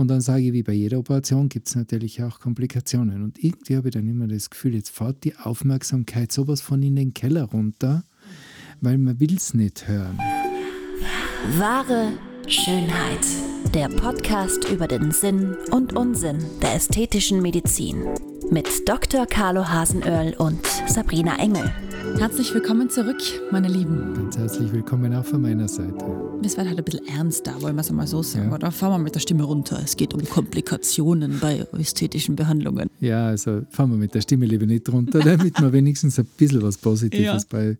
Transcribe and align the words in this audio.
Und 0.00 0.08
dann 0.08 0.22
sage 0.22 0.44
ich, 0.44 0.52
wie 0.54 0.62
bei 0.62 0.72
jeder 0.72 0.98
Operation 0.98 1.50
gibt 1.50 1.68
es 1.68 1.76
natürlich 1.76 2.22
auch 2.22 2.40
Komplikationen. 2.40 3.22
Und 3.22 3.44
irgendwie 3.44 3.76
habe 3.76 3.88
ich 3.88 3.94
dann 3.94 4.08
immer 4.08 4.26
das 4.26 4.48
Gefühl, 4.48 4.74
jetzt 4.74 4.88
fährt 4.88 5.24
die 5.24 5.36
Aufmerksamkeit 5.36 6.32
sowas 6.32 6.62
von 6.62 6.82
in 6.82 6.96
den 6.96 7.12
Keller 7.12 7.44
runter, 7.44 8.04
weil 8.80 8.96
man 8.96 9.20
will 9.20 9.36
es 9.36 9.52
nicht 9.52 9.86
hören. 9.88 10.18
Wahre 11.58 12.12
Schönheit. 12.48 13.26
Der 13.74 13.88
Podcast 13.88 14.68
über 14.70 14.88
den 14.88 15.12
Sinn 15.12 15.56
und 15.70 15.96
Unsinn 15.96 16.38
der 16.62 16.74
ästhetischen 16.74 17.40
Medizin. 17.42 18.04
Mit 18.50 18.88
Dr. 18.88 19.26
Carlo 19.26 19.68
Hasenöhrl 19.68 20.34
und 20.38 20.66
Sabrina 20.86 21.38
Engel. 21.38 21.72
Herzlich 22.18 22.52
willkommen 22.52 22.90
zurück, 22.90 23.20
meine 23.52 23.68
Lieben. 23.68 24.14
Ganz 24.14 24.36
herzlich 24.36 24.72
willkommen 24.72 25.14
auch 25.14 25.24
von 25.24 25.42
meiner 25.42 25.68
Seite. 25.68 25.94
Es 26.44 26.56
wird 26.56 26.66
halt 26.68 26.78
ein 26.78 26.84
bisschen 26.84 27.06
ernster, 27.06 27.60
wollen 27.62 27.76
wir 27.76 27.82
es 27.82 27.92
mal 27.92 28.06
so 28.06 28.22
sagen. 28.22 28.48
Ja. 28.48 28.54
Oder 28.56 28.72
fahren 28.72 28.92
wir 28.92 28.98
mit 29.04 29.14
der 29.14 29.20
Stimme 29.20 29.44
runter. 29.44 29.80
Es 29.84 29.96
geht 29.96 30.14
um 30.14 30.24
Komplikationen 30.24 31.38
bei 31.38 31.66
ästhetischen 31.78 32.36
Behandlungen. 32.36 32.90
Ja, 33.00 33.26
also 33.26 33.62
fahren 33.70 33.90
wir 33.90 33.98
mit 33.98 34.14
der 34.14 34.22
Stimme 34.22 34.46
lieber 34.46 34.66
nicht 34.66 34.88
runter, 34.88 35.20
damit 35.24 35.60
wir 35.60 35.72
wenigstens 35.72 36.18
ein 36.18 36.26
bisschen 36.36 36.62
was 36.62 36.78
Positives 36.78 37.26
ja. 37.26 37.48
bei 37.48 37.76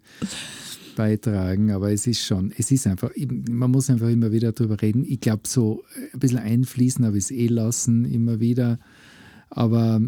beitragen, 1.00 1.70
aber 1.70 1.90
es 1.90 2.06
ist 2.06 2.22
schon, 2.22 2.52
es 2.58 2.70
ist 2.70 2.86
einfach, 2.86 3.10
man 3.48 3.70
muss 3.70 3.88
einfach 3.88 4.10
immer 4.10 4.32
wieder 4.32 4.52
darüber 4.52 4.82
reden. 4.82 5.06
Ich 5.06 5.20
glaube, 5.20 5.42
so 5.46 5.82
ein 6.12 6.18
bisschen 6.18 6.38
einfließen 6.38 7.06
habe 7.06 7.16
ich 7.16 7.24
es 7.24 7.30
eh 7.30 7.46
lassen, 7.46 8.04
immer 8.04 8.38
wieder. 8.38 8.78
Aber 9.48 10.02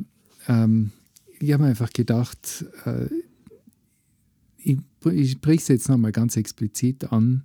ähm, 0.49 0.91
ich 1.41 1.51
habe 1.51 1.63
mir 1.63 1.71
einfach 1.71 1.95
gedacht, 1.95 2.67
äh, 2.85 3.07
ich, 5.07 5.33
spreche 5.33 5.63
es 5.63 5.69
jetzt 5.69 5.89
nochmal 5.89 6.13
ganz 6.13 6.37
explizit 6.37 7.13
an. 7.13 7.45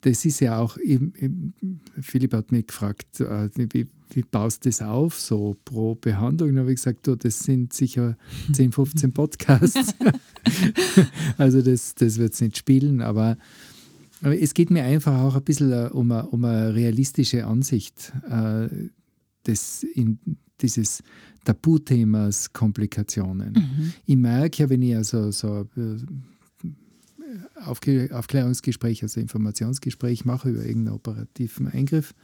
Das 0.00 0.24
ist 0.24 0.40
ja 0.40 0.58
auch, 0.58 0.78
Philipp 2.00 2.34
hat 2.34 2.52
mich 2.52 2.66
gefragt, 2.66 3.20
äh, 3.20 3.48
wie, 3.54 3.86
wie 4.10 4.22
baust 4.22 4.64
du 4.64 4.68
das 4.68 4.82
auf, 4.82 5.18
so 5.18 5.56
pro 5.64 5.94
Behandlung? 5.94 6.54
Da 6.54 6.60
habe 6.60 6.72
ich 6.72 6.76
gesagt, 6.76 7.06
du, 7.06 7.16
das 7.16 7.40
sind 7.40 7.72
sicher 7.72 8.16
10, 8.52 8.72
15 8.72 9.12
Podcasts. 9.12 9.94
also 11.38 11.62
das, 11.62 11.94
das 11.94 12.18
wird 12.18 12.34
es 12.34 12.40
nicht 12.40 12.58
spielen, 12.58 13.00
aber, 13.00 13.38
aber, 14.22 14.38
es 14.40 14.54
geht 14.54 14.70
mir 14.70 14.82
einfach 14.84 15.18
auch 15.20 15.36
ein 15.36 15.44
bisschen 15.44 15.72
äh, 15.72 15.88
um 15.92 16.10
eine, 16.10 16.26
um 16.28 16.44
eine 16.44 16.74
realistische 16.74 17.46
Ansicht 17.46 18.12
äh, 18.28 18.68
des, 19.46 19.84
in, 19.84 20.18
dieses 20.60 21.02
Tabuthemas 21.44 22.52
Komplikationen. 22.52 23.52
Mhm. 23.52 23.92
Ich 24.04 24.16
merke 24.16 24.64
ja, 24.64 24.70
wenn 24.70 24.82
ich 24.82 24.96
also 24.96 25.30
so 25.30 25.68
äh, 27.36 28.10
Aufklärungsgespräch, 28.12 29.02
also 29.02 29.20
Informationsgespräch 29.20 30.24
mache 30.24 30.50
über 30.50 30.64
irgendeinen 30.64 30.96
operativen 30.96 31.68
Eingriff, 31.68 32.14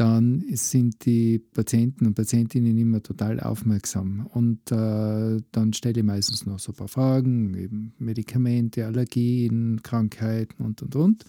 dann 0.00 0.44
sind 0.54 1.04
die 1.04 1.38
Patienten 1.38 2.06
und 2.06 2.14
Patientinnen 2.14 2.78
immer 2.78 3.02
total 3.02 3.38
aufmerksam. 3.38 4.26
Und 4.32 4.72
äh, 4.72 5.42
dann 5.52 5.72
stelle 5.74 6.00
ich 6.00 6.06
meistens 6.06 6.46
noch 6.46 6.58
so 6.58 6.72
ein 6.72 6.76
paar 6.76 6.88
Fragen, 6.88 7.54
eben 7.54 7.92
Medikamente, 7.98 8.86
Allergien, 8.86 9.82
Krankheiten 9.82 10.64
und, 10.64 10.80
und, 10.80 10.96
und. 10.96 11.24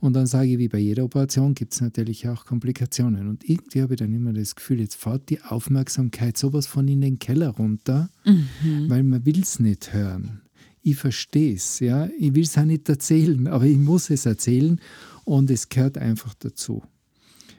Und 0.00 0.14
dann 0.14 0.26
sage 0.26 0.52
ich, 0.52 0.58
wie 0.58 0.68
bei 0.68 0.78
jeder 0.78 1.04
Operation 1.04 1.54
gibt 1.54 1.74
es 1.74 1.82
natürlich 1.82 2.26
auch 2.28 2.46
Komplikationen. 2.46 3.28
Und 3.28 3.46
irgendwie 3.46 3.82
habe 3.82 3.92
ich 3.92 3.98
dann 3.98 4.14
immer 4.14 4.32
das 4.32 4.54
Gefühl, 4.54 4.80
jetzt 4.80 4.96
fährt 4.96 5.28
die 5.28 5.42
Aufmerksamkeit 5.42 6.38
sowas 6.38 6.66
von 6.66 6.88
in 6.88 7.02
den 7.02 7.18
Keller 7.18 7.48
runter, 7.50 8.08
mhm. 8.24 8.88
weil 8.88 9.02
man 9.02 9.26
will 9.26 9.42
es 9.42 9.60
nicht 9.60 9.92
hören. 9.92 10.40
Ich 10.88 10.96
verstehe 10.96 11.54
es, 11.54 11.80
ja. 11.80 12.08
Ich 12.18 12.34
will 12.34 12.44
es 12.44 12.56
auch 12.56 12.64
nicht 12.64 12.88
erzählen, 12.88 13.46
aber 13.46 13.66
ich 13.66 13.76
muss 13.76 14.08
es 14.08 14.24
erzählen 14.24 14.80
und 15.24 15.50
es 15.50 15.68
gehört 15.68 15.98
einfach 15.98 16.32
dazu. 16.32 16.82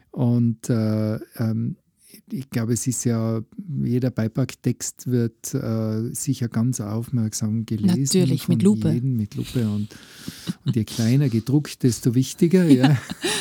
Und 0.10 0.68
äh, 0.68 1.20
ähm, 1.36 1.76
ich 2.32 2.50
glaube, 2.50 2.74
es 2.74 2.88
ist 2.88 3.04
ja, 3.04 3.42
jeder 3.84 4.10
Beipacktext 4.10 5.12
wird 5.12 5.54
äh, 5.54 6.12
sicher 6.12 6.48
ganz 6.48 6.82
aufmerksam 6.82 7.68
gelesen. 7.68 8.02
Natürlich, 8.02 8.48
mit 8.48 8.64
Lupe. 8.64 8.92
Jedem, 8.92 9.16
mit 9.16 9.36
Lupe. 9.36 9.70
Und, 9.70 9.90
und 10.66 10.76
je 10.76 10.86
kleiner 10.86 11.30
gedruckt, 11.30 11.84
desto 11.84 12.16
wichtiger. 12.16 12.66
Ja. 12.66 12.98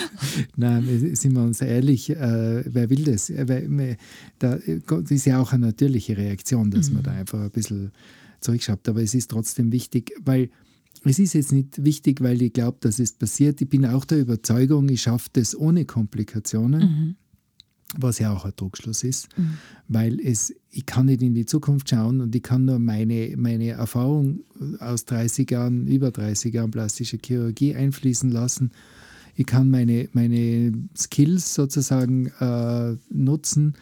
Nein, 0.56 1.14
sind 1.16 1.32
wir 1.32 1.42
uns 1.42 1.62
ehrlich, 1.62 2.10
äh, 2.10 2.62
wer 2.66 2.90
will 2.90 3.04
das? 3.04 3.32
Wer, 3.34 3.96
da, 4.38 4.58
das 4.86 5.10
ist 5.10 5.24
ja 5.24 5.40
auch 5.40 5.54
eine 5.54 5.68
natürliche 5.68 6.18
Reaktion, 6.18 6.70
dass 6.70 6.90
mhm. 6.90 6.96
man 6.96 7.02
da 7.04 7.12
einfach 7.12 7.40
ein 7.40 7.50
bisschen 7.50 7.92
zurückschaut. 8.40 8.88
Aber 8.88 9.02
es 9.02 9.14
ist 9.14 9.30
trotzdem 9.30 9.72
wichtig, 9.72 10.12
weil 10.24 10.50
es 11.04 11.18
ist 11.18 11.34
jetzt 11.34 11.52
nicht 11.52 11.84
wichtig, 11.84 12.20
weil 12.22 12.40
ich 12.42 12.52
glaube, 12.52 12.78
dass 12.80 12.98
es 12.98 13.12
passiert. 13.12 13.60
Ich 13.60 13.68
bin 13.68 13.86
auch 13.86 14.04
der 14.04 14.20
Überzeugung, 14.20 14.88
ich 14.88 15.02
schaffe 15.02 15.28
das 15.32 15.56
ohne 15.56 15.84
Komplikationen. 15.84 16.80
Mhm. 16.80 17.16
Was 17.96 18.18
ja 18.18 18.34
auch 18.34 18.44
ein 18.44 18.52
Druckschluss 18.54 19.02
ist, 19.02 19.28
mhm. 19.38 19.54
weil 19.88 20.20
es, 20.20 20.54
ich 20.70 20.84
kann 20.84 21.06
nicht 21.06 21.22
in 21.22 21.32
die 21.32 21.46
Zukunft 21.46 21.88
schauen 21.88 22.20
und 22.20 22.36
ich 22.36 22.42
kann 22.42 22.66
nur 22.66 22.78
meine, 22.78 23.32
meine 23.38 23.70
Erfahrung 23.70 24.40
aus 24.78 25.06
30 25.06 25.50
Jahren, 25.50 25.86
über 25.86 26.10
30 26.10 26.52
Jahren 26.52 26.70
plastische 26.70 27.16
Chirurgie 27.24 27.74
einfließen 27.74 28.30
lassen. 28.30 28.72
Ich 29.36 29.46
kann 29.46 29.70
meine, 29.70 30.06
meine 30.12 30.72
Skills 30.94 31.54
sozusagen 31.54 32.26
äh, 32.40 32.96
nutzen, 33.08 33.72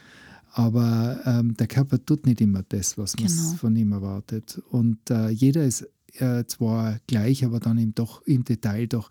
aber 0.56 1.20
ähm, 1.26 1.54
der 1.54 1.66
Körper 1.66 2.02
tut 2.02 2.24
nicht 2.24 2.40
immer 2.40 2.62
das, 2.62 2.96
was 2.96 3.14
man 3.18 3.26
genau. 3.26 3.56
von 3.56 3.76
ihm 3.76 3.92
erwartet. 3.92 4.58
Und 4.70 5.10
äh, 5.10 5.28
jeder 5.28 5.64
ist 5.64 5.86
äh, 6.14 6.46
zwar 6.46 6.98
gleich, 7.06 7.44
aber 7.44 7.60
dann 7.60 7.76
eben 7.76 7.94
doch 7.94 8.22
im 8.22 8.42
Detail 8.42 8.86
doch 8.86 9.10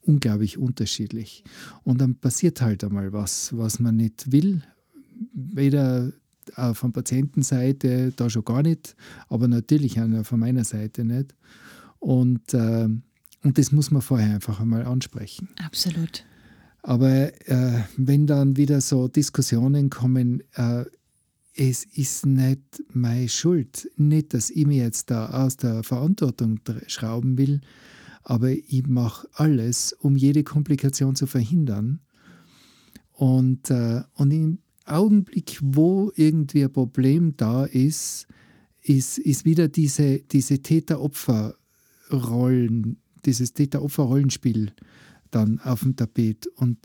unglaublich 0.00 0.56
unterschiedlich. 0.56 1.44
Und 1.84 2.00
dann 2.00 2.14
passiert 2.14 2.62
halt 2.62 2.82
einmal 2.82 3.12
was, 3.12 3.54
was 3.54 3.78
man 3.78 3.96
nicht 3.96 4.32
will. 4.32 4.62
Weder 5.34 6.12
äh, 6.56 6.72
von 6.72 6.92
Patientenseite 6.92 8.12
da 8.16 8.30
schon 8.30 8.46
gar 8.46 8.62
nicht, 8.62 8.96
aber 9.28 9.48
natürlich 9.48 10.00
auch 10.00 10.24
von 10.24 10.40
meiner 10.40 10.64
Seite 10.64 11.04
nicht. 11.04 11.34
Und, 11.98 12.54
äh, 12.54 12.88
und 13.42 13.58
das 13.58 13.70
muss 13.70 13.90
man 13.90 14.00
vorher 14.00 14.36
einfach 14.36 14.60
einmal 14.60 14.86
ansprechen. 14.86 15.50
Absolut. 15.62 16.24
Aber 16.86 17.32
äh, 17.48 17.82
wenn 17.96 18.26
dann 18.28 18.56
wieder 18.56 18.80
so 18.80 19.08
Diskussionen 19.08 19.90
kommen, 19.90 20.44
äh, 20.54 20.84
es 21.56 21.82
ist 21.82 22.26
nicht 22.26 22.60
meine 22.92 23.28
Schuld. 23.28 23.90
Nicht, 23.96 24.34
dass 24.34 24.50
ich 24.50 24.68
mich 24.68 24.76
jetzt 24.76 25.10
da 25.10 25.30
aus 25.30 25.56
der 25.56 25.82
Verantwortung 25.82 26.60
schrauben 26.86 27.38
will, 27.38 27.60
aber 28.22 28.52
ich 28.52 28.86
mache 28.86 29.26
alles, 29.32 29.94
um 29.94 30.14
jede 30.14 30.44
Komplikation 30.44 31.16
zu 31.16 31.26
verhindern. 31.26 31.98
Und, 33.10 33.68
äh, 33.68 34.02
und 34.14 34.30
im 34.30 34.58
Augenblick, 34.84 35.58
wo 35.60 36.12
irgendwie 36.14 36.62
ein 36.62 36.72
Problem 36.72 37.36
da 37.36 37.64
ist, 37.64 38.28
ist, 38.80 39.18
ist 39.18 39.44
wieder 39.44 39.66
diese, 39.66 40.20
diese 40.20 40.60
Täter-Opfer-Rollen, 40.60 42.98
dieses 43.24 43.54
Täter-Opfer-Rollenspiel 43.54 44.70
dann 45.36 45.60
auf 45.60 45.80
dem 45.80 45.96
Tapet. 45.96 46.46
Und 46.56 46.78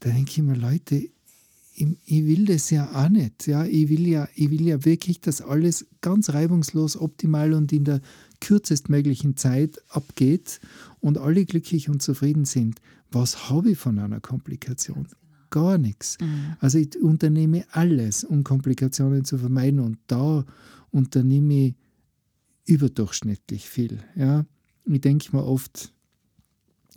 da 0.00 0.10
denke 0.10 0.30
ich 0.30 0.42
mir, 0.42 0.56
Leute, 0.56 1.08
ich, 1.74 2.26
will 2.26 2.46
das 2.46 2.70
ja 2.70 2.90
auch 2.92 3.08
nicht. 3.08 3.46
Ja? 3.46 3.64
Ich, 3.64 3.88
will 3.88 4.06
ja, 4.08 4.28
ich 4.34 4.50
will 4.50 4.66
ja 4.66 4.84
wirklich, 4.84 5.20
dass 5.20 5.40
alles 5.40 5.86
ganz 6.00 6.30
reibungslos, 6.30 6.96
optimal 6.96 7.52
und 7.52 7.72
in 7.72 7.84
der 7.84 8.00
kürzestmöglichen 8.40 9.36
Zeit 9.36 9.80
abgeht 9.88 10.60
und 11.00 11.18
alle 11.18 11.44
glücklich 11.44 11.88
und 11.88 12.02
zufrieden 12.02 12.44
sind. 12.44 12.80
Was 13.10 13.48
habe 13.48 13.72
ich 13.72 13.78
von 13.78 13.98
einer 13.98 14.20
Komplikation? 14.20 15.04
Genau. 15.04 15.14
Gar 15.50 15.78
nichts. 15.78 16.18
Mhm. 16.20 16.56
Also 16.60 16.78
ich 16.78 17.00
unternehme 17.00 17.64
alles, 17.70 18.24
um 18.24 18.44
Komplikationen 18.44 19.24
zu 19.24 19.38
vermeiden 19.38 19.80
und 19.80 19.98
da 20.06 20.44
unternehme 20.90 21.68
ich 21.68 21.74
überdurchschnittlich 22.66 23.68
viel. 23.68 23.98
Ja? 24.14 24.44
Ich 24.84 25.00
denke 25.00 25.34
mir 25.34 25.44
oft, 25.44 25.94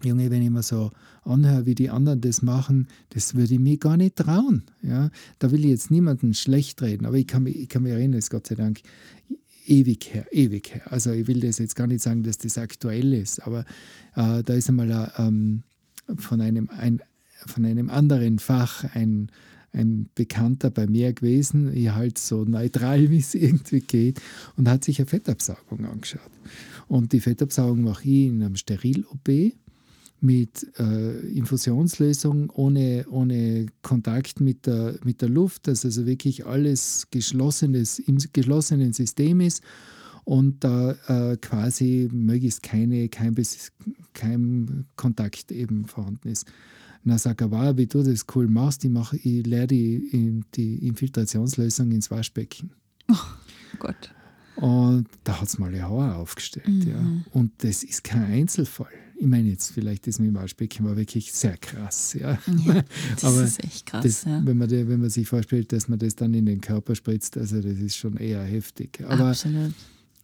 Junge, 0.05 0.29
wenn 0.31 0.41
ich 0.41 0.49
mir 0.49 0.63
so 0.63 0.91
anhöre, 1.23 1.65
wie 1.65 1.75
die 1.75 1.89
anderen 1.89 2.21
das 2.21 2.41
machen, 2.41 2.87
das 3.09 3.35
würde 3.35 3.53
ich 3.53 3.59
mir 3.59 3.77
gar 3.77 3.97
nicht 3.97 4.15
trauen. 4.15 4.63
Ja? 4.81 5.09
Da 5.39 5.51
will 5.51 5.63
ich 5.65 5.71
jetzt 5.71 5.91
niemanden 5.91 6.33
schlecht 6.33 6.81
reden, 6.81 7.05
aber 7.05 7.17
ich 7.17 7.27
kann 7.27 7.43
mich, 7.43 7.57
ich 7.57 7.69
kann 7.69 7.83
mich 7.83 7.91
erinnern, 7.91 8.17
es 8.17 8.25
ist 8.25 8.31
Gott 8.31 8.47
sei 8.47 8.55
Dank 8.55 8.81
ewig 9.67 10.13
her, 10.13 10.25
ewig 10.31 10.73
her. 10.73 10.91
Also 10.91 11.11
ich 11.11 11.27
will 11.27 11.39
das 11.39 11.59
jetzt 11.59 11.75
gar 11.75 11.87
nicht 11.87 12.01
sagen, 12.01 12.23
dass 12.23 12.37
das 12.37 12.57
aktuell 12.57 13.13
ist, 13.13 13.41
aber 13.45 13.65
äh, 14.15 14.43
da 14.43 14.53
ist 14.53 14.69
einmal 14.69 15.11
ähm, 15.17 15.63
von, 16.17 16.41
einem, 16.41 16.69
ein, 16.69 17.01
von 17.45 17.65
einem 17.65 17.89
anderen 17.89 18.39
Fach 18.39 18.83
ein, 18.93 19.31
ein 19.73 20.09
Bekannter 20.15 20.69
bei 20.69 20.87
mir 20.87 21.13
gewesen, 21.13 21.75
ich 21.75 21.91
halt 21.91 22.17
so 22.17 22.43
neutral, 22.43 23.09
wie 23.09 23.19
es 23.19 23.35
irgendwie 23.35 23.81
geht, 23.81 24.21
und 24.57 24.67
hat 24.69 24.83
sich 24.83 24.99
eine 24.99 25.07
Fettabsaugung 25.07 25.85
angeschaut. 25.85 26.21
Und 26.87 27.13
die 27.13 27.21
Fettabsaugung 27.21 27.83
mache 27.83 28.03
ich 28.03 28.27
in 28.27 28.43
einem 28.43 28.57
Steril-OP 28.57 29.53
mit 30.21 30.67
äh, 30.79 31.19
Infusionslösung 31.31 32.51
ohne, 32.51 33.05
ohne 33.09 33.65
Kontakt 33.81 34.39
mit 34.39 34.67
der, 34.67 34.99
mit 35.03 35.21
der 35.21 35.29
Luft, 35.29 35.67
dass 35.67 35.83
also 35.83 36.05
wirklich 36.05 36.45
alles 36.45 37.07
geschlossenes, 37.09 37.97
im 37.99 38.19
geschlossenen 38.31 38.93
System 38.93 39.41
ist 39.41 39.63
und 40.23 40.63
da 40.63 40.91
äh, 41.07 41.37
quasi 41.37 42.07
möglichst 42.11 42.61
keine, 42.61 43.09
kein, 43.09 43.35
kein 44.13 44.85
Kontakt 44.95 45.51
eben 45.51 45.85
vorhanden 45.85 46.29
ist. 46.29 46.47
Und 47.03 47.09
dann 47.09 47.17
sagt 47.17 47.41
er, 47.41 47.49
wow, 47.49 47.75
wie 47.75 47.87
du 47.87 48.03
das 48.03 48.25
cool 48.35 48.47
machst, 48.47 48.85
ich, 48.85 48.91
mach, 48.91 49.13
ich 49.13 49.45
leere 49.45 49.65
die, 49.65 50.43
die 50.53 50.87
Infiltrationslösung 50.87 51.91
ins 51.91 52.11
Waschbecken. 52.11 52.71
Oh 53.09 53.15
Gott. 53.79 54.13
Und 54.57 55.07
da 55.23 55.41
hat 55.41 55.47
es 55.47 55.57
mal 55.57 55.73
ein 55.73 55.81
Haar 55.81 56.17
aufgestellt. 56.17 56.67
Mhm. 56.67 56.87
Ja. 56.87 57.23
Und 57.31 57.51
das 57.63 57.83
ist 57.83 58.03
kein 58.03 58.25
Einzelfall. 58.25 58.91
Ich 59.21 59.27
meine 59.27 59.49
jetzt, 59.49 59.69
vielleicht 59.69 60.07
das 60.07 60.17
mit 60.17 60.29
dem 60.29 60.33
Waschbecken 60.33 60.83
war 60.83 60.97
wirklich 60.97 61.31
sehr 61.31 61.55
krass. 61.55 62.15
Ja. 62.19 62.39
ja 62.65 62.83
das 63.13 63.23
Aber 63.23 63.43
ist 63.43 63.63
echt 63.63 63.85
krass. 63.85 64.03
Das, 64.03 64.23
ja. 64.23 64.41
wenn, 64.43 64.57
man, 64.57 64.71
wenn 64.71 64.99
man 64.99 65.11
sich 65.11 65.27
vorstellt, 65.27 65.71
dass 65.71 65.87
man 65.87 65.99
das 65.99 66.15
dann 66.15 66.33
in 66.33 66.47
den 66.47 66.59
Körper 66.59 66.95
spritzt, 66.95 67.37
also 67.37 67.61
das 67.61 67.77
ist 67.77 67.97
schon 67.97 68.17
eher 68.17 68.41
heftig. 68.41 68.99
Aber, 69.07 69.27
Absolut. 69.27 69.75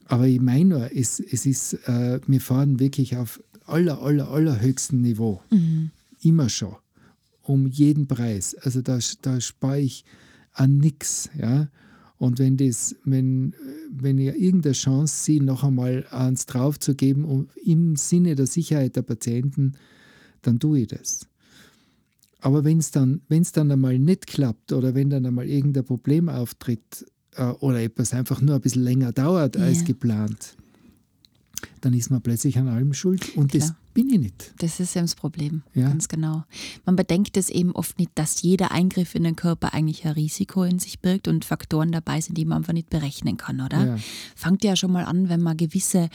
Aber 0.05 0.25
ich 0.25 0.41
meine 0.41 0.65
nur, 0.65 0.95
es, 0.95 1.19
es 1.19 1.45
ist, 1.45 1.73
äh, 1.87 2.19
wir 2.25 2.41
fahren 2.41 2.79
wirklich 2.79 3.15
auf 3.17 3.39
aller, 3.67 4.01
aller, 4.01 4.31
allerhöchstem 4.31 4.99
Niveau. 4.99 5.43
Mhm. 5.51 5.91
Immer 6.23 6.49
schon. 6.49 6.75
Um 7.43 7.67
jeden 7.67 8.07
Preis. 8.07 8.55
Also 8.55 8.81
da, 8.81 8.97
da 9.21 9.39
spare 9.39 9.79
ich 9.79 10.05
an 10.53 10.79
nichts. 10.79 11.29
Ja? 11.37 11.67
Und 12.17 12.39
wenn, 12.39 12.57
das, 12.57 12.95
wenn, 13.03 13.53
wenn 13.91 14.17
ihr 14.17 14.35
irgendeine 14.35 14.73
Chance 14.73 15.23
seht, 15.23 15.43
noch 15.43 15.63
einmal 15.63 16.05
eins 16.09 16.47
draufzugeben, 16.47 17.25
um, 17.25 17.47
im 17.63 17.95
Sinne 17.95 18.35
der 18.35 18.47
Sicherheit 18.47 18.95
der 18.95 19.03
Patienten, 19.03 19.73
dann 20.41 20.59
tue 20.59 20.81
ich 20.81 20.87
das. 20.87 21.27
Aber 22.41 22.63
wenn 22.63 22.79
es 22.79 22.91
dann, 22.91 23.21
wenn's 23.29 23.51
dann 23.51 23.71
einmal 23.71 23.99
nicht 23.99 24.27
klappt 24.27 24.71
oder 24.71 24.95
wenn 24.95 25.09
dann 25.09 25.25
einmal 25.25 25.47
irgendein 25.47 25.85
Problem 25.85 26.29
auftritt 26.29 27.05
äh, 27.35 27.43
oder 27.43 27.81
etwas 27.81 28.13
einfach 28.13 28.41
nur 28.41 28.55
ein 28.55 28.61
bisschen 28.61 28.83
länger 28.83 29.11
dauert 29.11 29.55
ja. 29.55 29.63
als 29.63 29.83
geplant, 29.83 30.55
dann 31.81 31.93
ist 31.93 32.09
man 32.09 32.21
plötzlich 32.21 32.57
an 32.57 32.67
allem 32.67 32.93
schuld 32.93 33.35
und 33.35 33.51
Klar. 33.51 33.67
das 33.67 33.73
bin 33.97 34.11
ich 34.11 34.19
nicht. 34.19 34.53
Das 34.59 34.79
ist 34.79 34.95
eben 34.95 35.05
das 35.05 35.15
Problem, 35.15 35.63
ja. 35.73 35.87
ganz 35.87 36.07
genau. 36.07 36.43
Man 36.85 36.95
bedenkt 36.95 37.35
es 37.35 37.49
eben 37.49 37.71
oft 37.71 37.97
nicht, 37.97 38.11
dass 38.13 38.43
jeder 38.43 38.71
Eingriff 38.71 39.15
in 39.15 39.23
den 39.23 39.35
Körper 39.35 39.73
eigentlich 39.73 40.05
ein 40.05 40.11
Risiko 40.11 40.61
in 40.61 40.77
sich 40.77 40.99
birgt 40.99 41.27
und 41.27 41.45
Faktoren 41.45 41.91
dabei 41.91 42.21
sind, 42.21 42.37
die 42.37 42.45
man 42.45 42.59
einfach 42.59 42.73
nicht 42.73 42.91
berechnen 42.91 43.37
kann, 43.37 43.59
oder? 43.59 43.87
Ja. 43.87 43.97
Fangt 44.35 44.63
ja 44.63 44.75
schon 44.75 44.91
mal 44.91 45.03
an, 45.03 45.29
wenn 45.29 45.41
man 45.41 45.57
gewisse, 45.57 46.11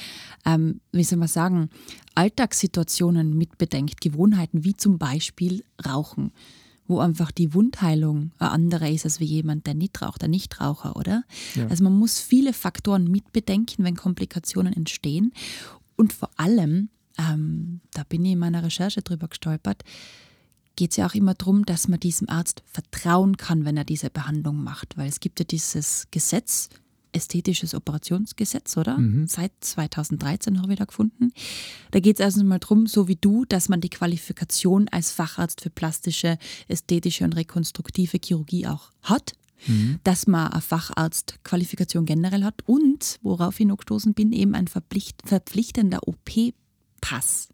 ähm, 0.47 0.81
wie 0.93 1.03
soll 1.03 1.19
man 1.19 1.27
sagen, 1.27 1.71
Alltagssituationen 2.15 3.37
mitbedenkt, 3.37 4.01
Gewohnheiten 4.01 4.63
wie 4.63 4.77
zum 4.77 4.99
Beispiel 4.99 5.65
Rauchen 5.85 6.31
wo 6.89 6.99
einfach 6.99 7.31
die 7.31 7.55
Wundheilung 7.55 8.33
eine 8.39 8.51
andere 8.51 8.91
ist 8.91 9.05
als 9.07 9.19
wie 9.19 9.25
jemand, 9.25 9.67
der 9.67 9.75
nicht 9.75 10.03
raucht, 10.03 10.21
der 10.21 10.29
Nichtraucher, 10.29 10.95
oder? 10.97 11.25
Ja. 11.55 11.67
Also 11.69 11.85
man 11.85 11.97
muss 11.97 12.21
viele 12.21 12.53
Faktoren 12.53 13.11
mitbedenken, 13.11 13.85
wenn 13.85 13.97
Komplikationen 13.97 14.73
entstehen. 14.73 15.33
Und 15.97 16.13
vor 16.13 16.29
allem, 16.37 16.91
ähm, 17.19 17.81
da 17.93 18.05
bin 18.05 18.25
ich 18.25 18.33
in 18.33 18.39
meiner 18.39 18.63
Recherche 18.63 19.03
drüber 19.03 19.29
gestolpert, 19.29 19.83
geht 20.77 20.93
es 20.93 20.97
ja 20.97 21.07
auch 21.07 21.15
immer 21.15 21.35
darum, 21.35 21.65
dass 21.67 21.89
man 21.89 22.01
diesem 22.01 22.29
Arzt 22.29 22.63
vertrauen 22.67 23.37
kann, 23.37 23.65
wenn 23.65 23.77
er 23.77 23.85
diese 23.85 24.11
Behandlung 24.11 24.63
macht. 24.63 24.97
Weil 24.97 25.09
es 25.09 25.21
gibt 25.21 25.39
ja 25.39 25.45
dieses 25.45 26.09
Gesetz, 26.11 26.71
ästhetisches 27.13 27.75
Operationsgesetz, 27.75 28.77
oder? 28.77 28.99
Mhm. 28.99 29.27
Seit 29.27 29.53
2013 29.61 30.63
habe 30.63 30.73
ich 30.73 30.79
da 30.79 30.87
gefunden. 30.87 31.33
Da 31.91 32.01
geht 32.01 32.19
es 32.19 32.25
also 32.25 32.43
mal 32.43 32.59
darum, 32.59 32.87
so 32.87 33.07
wie 33.07 33.17
du, 33.17 33.45
dass 33.45 33.69
man 33.69 33.81
die 33.81 33.91
Qualifikation 33.91 34.89
als 34.89 35.13
Facharzt 35.13 35.61
für 35.61 35.71
plastische, 35.71 36.39
ästhetische 36.69 37.25
und 37.25 37.37
rekonstruktive 37.37 38.19
Chirurgie 38.23 38.67
auch 38.67 38.91
hat. 39.03 39.35
Mhm. 39.67 40.01
Dass 40.03 40.27
man 40.27 40.51
eine 40.51 40.61
Facharztqualifikation 40.61 42.05
generell 42.05 42.43
hat 42.43 42.63
und, 42.67 43.19
worauf 43.23 43.61
ich 43.61 43.67
noch 43.67 43.77
gestoßen 43.77 44.13
bin, 44.15 44.33
eben 44.33 44.55
ein 44.55 44.67
verpflichtender 44.67 46.01
OP-Pass, 47.03 47.49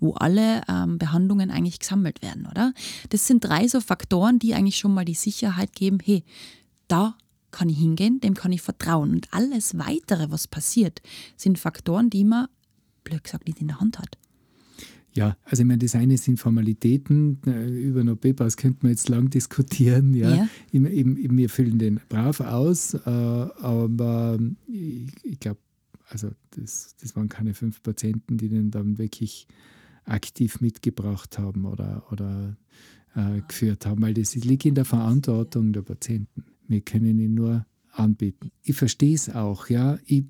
wo 0.00 0.12
alle 0.12 0.62
ähm, 0.68 0.98
Behandlungen 0.98 1.50
eigentlich 1.50 1.80
gesammelt 1.80 2.22
werden, 2.22 2.46
oder? 2.46 2.72
Das 3.10 3.26
sind 3.26 3.44
drei 3.44 3.68
so 3.68 3.80
Faktoren, 3.80 4.38
die 4.38 4.54
eigentlich 4.54 4.78
schon 4.78 4.94
mal 4.94 5.04
die 5.04 5.14
Sicherheit 5.14 5.74
geben, 5.74 5.98
hey, 6.02 6.24
da 6.88 7.16
kann 7.50 7.68
ich 7.68 7.78
hingehen, 7.78 8.20
dem 8.20 8.34
kann 8.34 8.52
ich 8.52 8.62
vertrauen. 8.62 9.10
Und 9.10 9.28
alles 9.32 9.78
weitere, 9.78 10.30
was 10.30 10.48
passiert, 10.48 11.02
sind 11.36 11.58
Faktoren, 11.58 12.08
die 12.08 12.24
man, 12.24 12.46
blöd 13.04 13.24
gesagt, 13.24 13.46
nicht 13.46 13.60
in 13.60 13.68
der 13.68 13.80
Hand 13.80 13.98
hat. 13.98 14.16
Ja, 15.14 15.36
also 15.44 15.62
ich 15.62 15.66
meine, 15.66 15.80
das 15.80 15.94
eine 15.94 16.16
sind 16.16 16.40
Formalitäten, 16.40 17.38
äh, 17.46 17.68
über 17.68 18.00
einen 18.00 18.10
OP-Pass 18.10 18.56
könnte 18.56 18.78
man 18.82 18.92
jetzt 18.92 19.10
lang 19.10 19.28
diskutieren. 19.28 20.14
Ja. 20.14 20.34
ja. 20.34 20.48
wir 20.72 21.50
füllen 21.50 21.78
den 21.78 22.00
brav 22.08 22.40
aus, 22.40 22.94
äh, 22.94 22.98
aber 23.10 24.38
ich, 24.66 25.12
ich 25.22 25.38
glaube, 25.38 25.58
also 26.08 26.30
das, 26.50 26.96
das 27.00 27.16
waren 27.16 27.28
keine 27.28 27.54
fünf 27.54 27.82
Patienten, 27.82 28.36
die 28.36 28.48
den 28.48 28.70
dann 28.70 28.98
wirklich 28.98 29.46
aktiv 30.04 30.60
mitgebracht 30.60 31.38
haben 31.38 31.64
oder, 31.64 32.04
oder 32.10 32.56
äh, 33.14 33.40
geführt 33.46 33.86
haben, 33.86 34.02
weil 34.02 34.14
das 34.14 34.34
liegt 34.34 34.64
in 34.64 34.74
der 34.74 34.84
Verantwortung 34.84 35.72
der 35.72 35.82
Patienten. 35.82 36.44
Wir 36.68 36.80
können 36.80 37.18
ihn 37.18 37.34
nur 37.34 37.66
anbieten. 37.92 38.50
Ich 38.62 38.76
verstehe 38.76 39.14
es 39.14 39.30
auch, 39.30 39.68
ja. 39.68 39.98
Ich, 40.06 40.24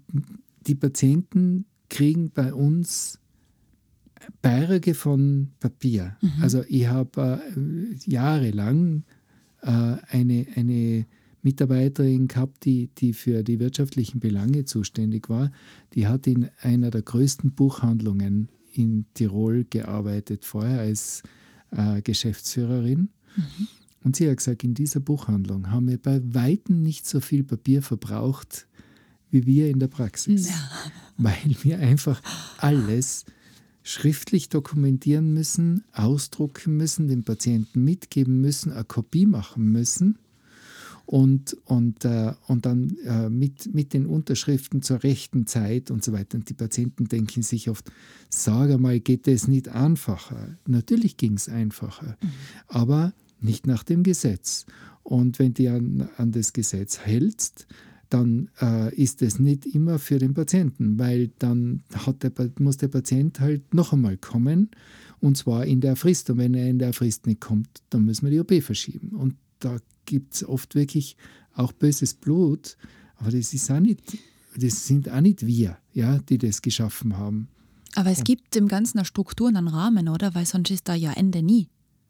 die 0.67 0.75
Patienten 0.75 1.65
kriegen 1.89 2.31
bei 2.31 2.53
uns 2.53 3.19
Berge 4.41 4.95
von 4.95 5.53
Papier. 5.61 6.17
Mhm. 6.21 6.31
Also 6.43 6.65
ich 6.69 6.87
habe 6.87 7.41
äh, 7.57 8.11
jahrelang 8.11 9.05
äh, 9.63 9.97
eine, 10.09 10.47
eine 10.55 11.07
Mitarbeiterin 11.43 12.29
gehabt, 12.29 12.65
die, 12.65 12.89
die 12.99 13.13
für 13.13 13.43
die 13.43 13.59
wirtschaftlichen 13.59 14.21
Belange 14.21 14.65
zuständig 14.65 15.29
war. 15.29 15.51
Die 15.95 16.07
hat 16.07 16.27
in 16.27 16.49
einer 16.61 16.91
der 16.91 17.03
größten 17.03 17.53
Buchhandlungen 17.53 18.49
in 18.73 19.07
Tirol 19.15 19.65
gearbeitet, 19.69 20.45
vorher 20.45 20.81
als 20.81 21.23
äh, 21.73 22.01
Geschäftsführerin. 22.01 23.11
Mhm. 23.37 23.69
Und 24.05 24.17
sie 24.17 24.29
hat 24.29 24.39
gesagt, 24.39 24.65
in 24.65 24.75
dieser 24.75 25.01
Buchhandlung 25.01 25.71
haben 25.71 25.89
wir 25.89 25.99
bei 25.99 26.21
Weitem 26.25 26.83
nicht 26.83 27.07
so 27.07 27.21
viel 27.21 27.45
Papier 27.45 27.83
verbraucht, 27.83 28.67
wie 29.31 29.47
wir 29.47 29.69
in 29.69 29.79
der 29.79 29.89
Praxis. 29.89 30.49
Ja. 30.49 30.71
Weil 31.19 31.57
wir 31.63 31.79
einfach 31.79 32.23
alles 32.59 33.25
schriftlich 33.83 34.49
dokumentieren 34.49 35.35
müssen, 35.35 35.85
ausdrucken 35.93 36.77
müssen, 36.77 37.09
dem 37.09 37.25
Patienten 37.25 37.85
mitgeben 37.85 38.41
müssen, 38.41 38.73
eine 38.73 38.85
Kopie 38.85 39.27
machen 39.27 39.65
müssen 39.71 40.19
und, 41.07 41.57
und, 41.65 42.05
äh, 42.05 42.33
und 42.47 42.67
dann 42.67 42.97
äh, 43.05 43.29
mit, 43.29 43.75
mit 43.75 43.93
den 43.93 44.07
Unterschriften 44.07 44.83
zur 44.83 45.03
rechten 45.03 45.47
Zeit 45.47 45.91
und 45.91 46.05
so 46.05 46.13
weiter. 46.13 46.39
Und 46.39 46.49
die 46.49 46.55
Patienten 46.55 47.07
denken 47.07 47.43
sich 47.43 47.69
oft, 47.69 47.91
sag 48.29 48.71
einmal, 48.71 49.01
geht 49.01 49.29
es 49.29 49.49
nicht 49.49 49.69
einfacher? 49.69 50.57
Natürlich 50.67 51.17
ging 51.17 51.35
es 51.35 51.49
einfacher, 51.49 52.17
mhm. 52.23 52.29
aber 52.69 53.13
nicht 53.41 53.67
nach 53.67 53.83
dem 53.83 54.03
Gesetz. 54.03 54.67
Und 55.03 55.39
wenn 55.39 55.55
du 55.55 55.69
an, 55.75 56.09
an 56.17 56.33
das 56.33 56.53
Gesetz 56.53 57.01
hältst, 57.01 57.67
dann 58.09 58.51
äh, 58.61 58.95
ist 58.95 59.23
es 59.23 59.39
nicht 59.39 59.65
immer 59.67 59.99
für 59.99 60.19
den 60.19 60.35
Patienten, 60.35 60.99
weil 60.99 61.31
dann 61.39 61.83
hat 61.95 62.23
der, 62.23 62.33
muss 62.59 62.77
der 62.77 62.89
Patient 62.89 63.41
halt 63.41 63.73
noch 63.73 63.93
einmal 63.93 64.19
kommen 64.19 64.71
und 65.21 65.37
zwar 65.37 65.65
in 65.65 65.81
der 65.81 65.97
Frist. 65.97 66.29
Und 66.31 66.39
wenn 66.39 66.53
er 66.53 66.69
in 66.69 66.79
der 66.79 66.93
Frist 66.93 67.27
nicht 67.27 67.41
kommt, 67.41 67.69
dann 67.91 68.05
müssen 68.05 68.27
wir 68.27 68.31
die 68.31 68.41
OP 68.41 68.63
verschieben. 68.63 69.11
Und 69.11 69.37
da 69.61 69.79
gibt 70.13 70.35
es 70.35 70.47
oft 70.47 70.75
wirklich 70.75 71.17
auch 71.55 71.73
böses 71.73 72.13
Blut, 72.13 72.77
aber 73.17 73.31
das 73.31 73.55
ist 73.55 73.71
auch 73.71 73.81
nicht, 73.81 74.19
das 74.55 74.87
sind 74.87 75.09
auch 75.09 75.23
nicht 75.23 75.47
wir, 75.47 75.79
ja, 75.95 76.19
die 76.19 76.37
das 76.37 76.61
geschaffen 76.61 77.17
haben. 77.17 77.49
Aber 77.95 78.11
es 78.11 78.25
gibt 78.25 78.55
im 78.57 78.69
Ganzen 78.69 78.99
eine 78.99 79.07
Struktur 79.07 79.49
und 79.49 79.57
einen 79.57 79.69
Rahmen, 79.69 80.11
oder? 80.11 80.35
Weil 80.35 80.45
sonst 80.45 80.71
ist 80.71 80.87
da 80.87 80.95
ja 80.95 81.13
Ende 81.13 81.43
nie. 81.43 81.69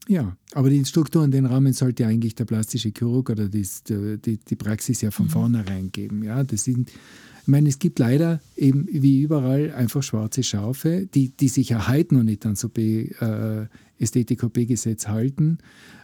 Ja, 0.09 0.37
aber 0.53 0.69
die 0.69 0.85
Struktur 0.85 1.23
und 1.23 1.31
den 1.31 1.47
Rahmen 1.47 1.73
sollte 1.75 2.05
eigentlich 2.05 2.35
der 2.35 2.45
plastische 2.45 2.91
Chirurg 2.91 3.31
oder 3.31 3.49
die, 3.49 3.65
die, 3.89 4.37
die 4.37 4.57
Praxis 4.57 5.01
ja 5.01 5.13
von 5.13 5.27
mhm. 5.27 5.31
vornherein 5.31 5.93
geben. 5.93 6.25
Ja, 6.25 6.43
das 6.43 6.65
sind, 6.65 6.91
ich 6.91 7.49
meine, 7.49 7.69
es 7.69 7.79
gibt 7.79 8.01
leider 8.01 8.41
eben 8.57 8.89
wie 8.91 9.21
überall 9.21 9.73
einfach 9.75 10.03
schwarze 10.03 10.43
Schafe, 10.43 11.07
die, 11.15 11.29
die 11.37 11.49
sich 11.49 11.69
ja 11.69 11.87
heute 11.87 12.17
noch 12.17 12.25
nicht 12.25 12.45
an 12.47 12.57
so 12.57 12.69
äh, 12.77 13.67
Ästhetik-OP-Gesetz 14.01 15.07
halten. 15.07 15.59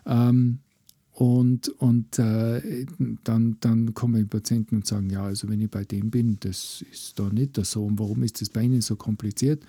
Ähm, 0.07 0.61
und, 1.19 1.69
und 1.81 2.19
äh, 2.21 2.87
dann, 3.25 3.57
dann 3.59 3.93
kommen 3.93 4.23
die 4.23 4.29
Patienten 4.29 4.77
und 4.77 4.87
sagen, 4.87 5.11
ja, 5.11 5.25
also 5.25 5.49
wenn 5.49 5.61
ich 5.61 5.71
bei 5.71 5.85
dem 5.85 6.11
bin, 6.11 6.37
das 6.41 6.85
ist 6.93 7.19
da 7.19 7.29
nicht 7.29 7.59
so. 7.67 7.85
Und 7.85 7.99
warum 7.99 8.23
ist 8.23 8.41
das 8.41 8.51
bei 8.51 8.63
Ihnen 8.63 8.81
so 8.81 8.95
kompliziert? 8.97 9.65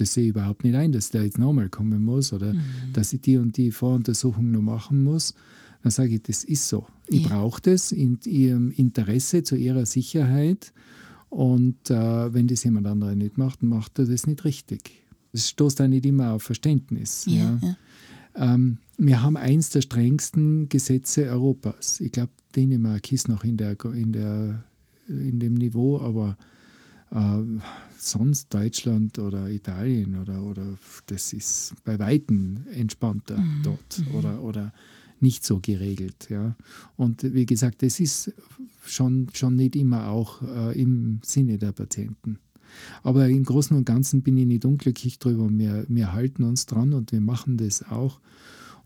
das 0.00 0.14
sehe 0.14 0.24
ich 0.24 0.30
überhaupt 0.30 0.64
nicht 0.64 0.74
ein, 0.74 0.92
dass 0.92 1.10
der 1.10 1.24
jetzt 1.24 1.38
nochmal 1.38 1.68
kommen 1.68 2.04
muss 2.04 2.32
oder 2.32 2.54
mhm. 2.54 2.60
dass 2.92 3.12
ich 3.12 3.20
die 3.20 3.36
und 3.36 3.56
die 3.56 3.70
Voruntersuchung 3.70 4.50
noch 4.50 4.62
machen 4.62 5.02
muss. 5.02 5.34
Dann 5.82 5.90
sage 5.90 6.14
ich, 6.14 6.22
das 6.22 6.44
ist 6.44 6.68
so. 6.68 6.86
Ich 7.06 7.22
ja. 7.22 7.28
brauche 7.28 7.60
das 7.62 7.92
in 7.92 8.18
ihrem 8.24 8.70
Interesse, 8.70 9.42
zu 9.42 9.56
ihrer 9.56 9.86
Sicherheit. 9.86 10.72
Und 11.30 11.90
äh, 11.90 12.32
wenn 12.32 12.46
das 12.46 12.64
jemand 12.64 12.86
anderer 12.86 13.14
nicht 13.14 13.38
macht, 13.38 13.62
dann 13.62 13.70
macht 13.70 13.98
er 13.98 14.06
das 14.06 14.26
nicht 14.26 14.44
richtig. 14.44 15.04
Das 15.32 15.48
stoßt 15.48 15.80
auch 15.80 15.88
nicht 15.88 16.06
immer 16.06 16.32
auf 16.32 16.42
Verständnis. 16.42 17.24
Ja, 17.26 17.58
ja. 17.62 17.76
Ähm, 18.38 18.78
wir 18.96 19.22
haben 19.22 19.36
eins 19.36 19.70
der 19.70 19.82
strengsten 19.82 20.68
Gesetze 20.68 21.28
Europas. 21.28 22.00
Ich 22.00 22.12
glaube, 22.12 22.32
Dänemark 22.56 23.12
ist 23.12 23.28
noch 23.28 23.44
in, 23.44 23.56
der, 23.56 23.76
in, 23.84 24.12
der, 24.12 24.64
in 25.08 25.38
dem 25.38 25.54
Niveau, 25.54 26.00
aber 26.00 26.36
Äh, 27.10 27.42
sonst 27.96 28.52
Deutschland 28.52 29.18
oder 29.18 29.48
Italien 29.48 30.20
oder, 30.20 30.42
oder 30.42 30.78
das 31.06 31.32
ist 31.32 31.72
bei 31.82 31.98
Weitem 31.98 32.66
entspannter 32.70 33.38
mhm. 33.38 33.62
dort 33.62 33.98
mhm. 34.00 34.14
oder, 34.14 34.42
oder 34.42 34.72
nicht 35.18 35.42
so 35.42 35.58
geregelt. 35.58 36.28
Ja. 36.28 36.54
Und 36.96 37.22
wie 37.22 37.46
gesagt, 37.46 37.80
das 37.80 37.98
ist 37.98 38.34
schon, 38.84 39.28
schon 39.32 39.56
nicht 39.56 39.74
immer 39.74 40.08
auch 40.08 40.42
äh, 40.42 40.78
im 40.78 41.20
Sinne 41.24 41.56
der 41.56 41.72
Patienten. 41.72 42.38
Aber 43.02 43.28
im 43.28 43.44
Großen 43.44 43.76
und 43.76 43.84
Ganzen 43.84 44.22
bin 44.22 44.36
ich 44.36 44.46
nicht 44.46 44.64
unglücklich 44.64 45.18
drüber. 45.18 45.48
Wir, 45.50 45.84
wir 45.88 46.12
halten 46.12 46.44
uns 46.44 46.66
dran 46.66 46.92
und 46.92 47.12
wir 47.12 47.20
machen 47.20 47.56
das 47.56 47.82
auch. 47.82 48.20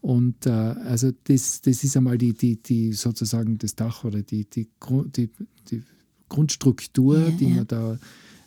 Und 0.00 0.46
äh, 0.46 0.50
also 0.50 1.12
das, 1.24 1.60
das 1.60 1.84
ist 1.84 1.96
einmal 1.96 2.18
die, 2.18 2.34
die, 2.34 2.60
die 2.60 2.92
sozusagen 2.92 3.58
das 3.58 3.76
Dach 3.76 4.04
oder 4.04 4.22
die, 4.22 4.44
die, 4.44 4.68
die, 5.16 5.30
die 5.70 5.82
Grundstruktur, 6.28 7.20
ja, 7.20 7.30
die 7.30 7.48
ja. 7.48 7.54
man 7.56 7.66
da 7.68 7.98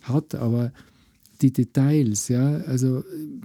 hat. 0.02 0.36
Aber 0.36 0.74
die 1.42 1.54
Details, 1.54 2.28
ja, 2.28 2.58
also 2.58 3.04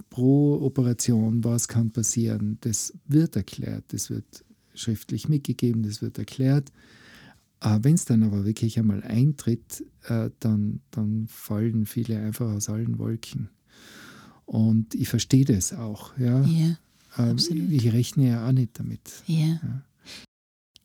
pro 0.09 0.61
Operation, 0.61 1.43
was 1.43 1.67
kann 1.67 1.91
passieren, 1.91 2.57
das 2.61 2.93
wird 3.07 3.35
erklärt, 3.35 3.85
das 3.89 4.09
wird 4.09 4.25
schriftlich 4.73 5.29
mitgegeben, 5.29 5.83
das 5.83 6.01
wird 6.01 6.17
erklärt. 6.17 6.71
Wenn 7.63 7.93
es 7.93 8.05
dann 8.05 8.23
aber 8.23 8.43
wirklich 8.45 8.79
einmal 8.79 9.03
eintritt, 9.03 9.85
äh, 10.07 10.31
dann, 10.39 10.81
dann 10.89 11.27
fallen 11.27 11.85
viele 11.85 12.19
einfach 12.19 12.51
aus 12.51 12.69
allen 12.69 12.97
Wolken. 12.97 13.49
Und 14.45 14.95
ich 14.95 15.07
verstehe 15.07 15.45
das 15.45 15.71
auch. 15.71 16.17
Ja. 16.17 16.41
ja 16.41 16.77
ähm, 17.17 17.37
ich 17.69 17.93
rechne 17.93 18.29
ja 18.29 18.47
auch 18.47 18.51
nicht 18.51 18.79
damit. 18.79 19.01
Ja. 19.27 19.59
ja. 19.61 19.83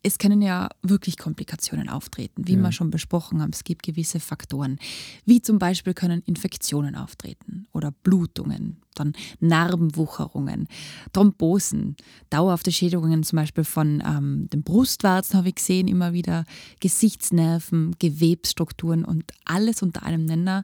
Es 0.03 0.17
können 0.17 0.41
ja 0.41 0.69
wirklich 0.81 1.17
Komplikationen 1.17 1.89
auftreten, 1.89 2.47
wie 2.47 2.55
ja. 2.55 2.59
wir 2.59 2.71
schon 2.71 2.91
besprochen 2.91 3.41
haben. 3.41 3.51
Es 3.53 3.63
gibt 3.63 3.83
gewisse 3.83 4.19
Faktoren, 4.19 4.79
wie 5.25 5.41
zum 5.41 5.59
Beispiel 5.59 5.93
können 5.93 6.21
Infektionen 6.25 6.95
auftreten 6.95 7.67
oder 7.73 7.91
Blutungen, 7.91 8.77
dann 8.95 9.13
Narbenwucherungen, 9.39 10.67
Thrombosen, 11.13 11.95
dauerhafte 12.29 12.71
Schädigungen 12.71 13.23
zum 13.23 13.37
Beispiel 13.37 13.63
von 13.63 14.03
ähm, 14.05 14.49
den 14.51 14.63
Brustwarzen 14.63 15.37
habe 15.37 15.49
ich 15.49 15.55
gesehen, 15.55 15.87
immer 15.87 16.13
wieder 16.13 16.45
Gesichtsnerven, 16.79 17.95
Gewebsstrukturen 17.99 19.03
und 19.03 19.31
alles 19.45 19.81
unter 19.81 20.03
einem 20.03 20.25
Nenner 20.25 20.63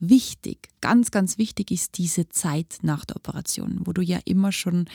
wichtig, 0.00 0.68
ganz, 0.80 1.10
ganz 1.10 1.38
wichtig 1.38 1.70
ist 1.70 1.98
diese 1.98 2.28
Zeit 2.28 2.78
nach 2.82 3.04
der 3.04 3.16
Operation, 3.16 3.80
wo 3.84 3.92
du 3.92 4.02
ja 4.02 4.18
immer 4.24 4.50
schon 4.50 4.86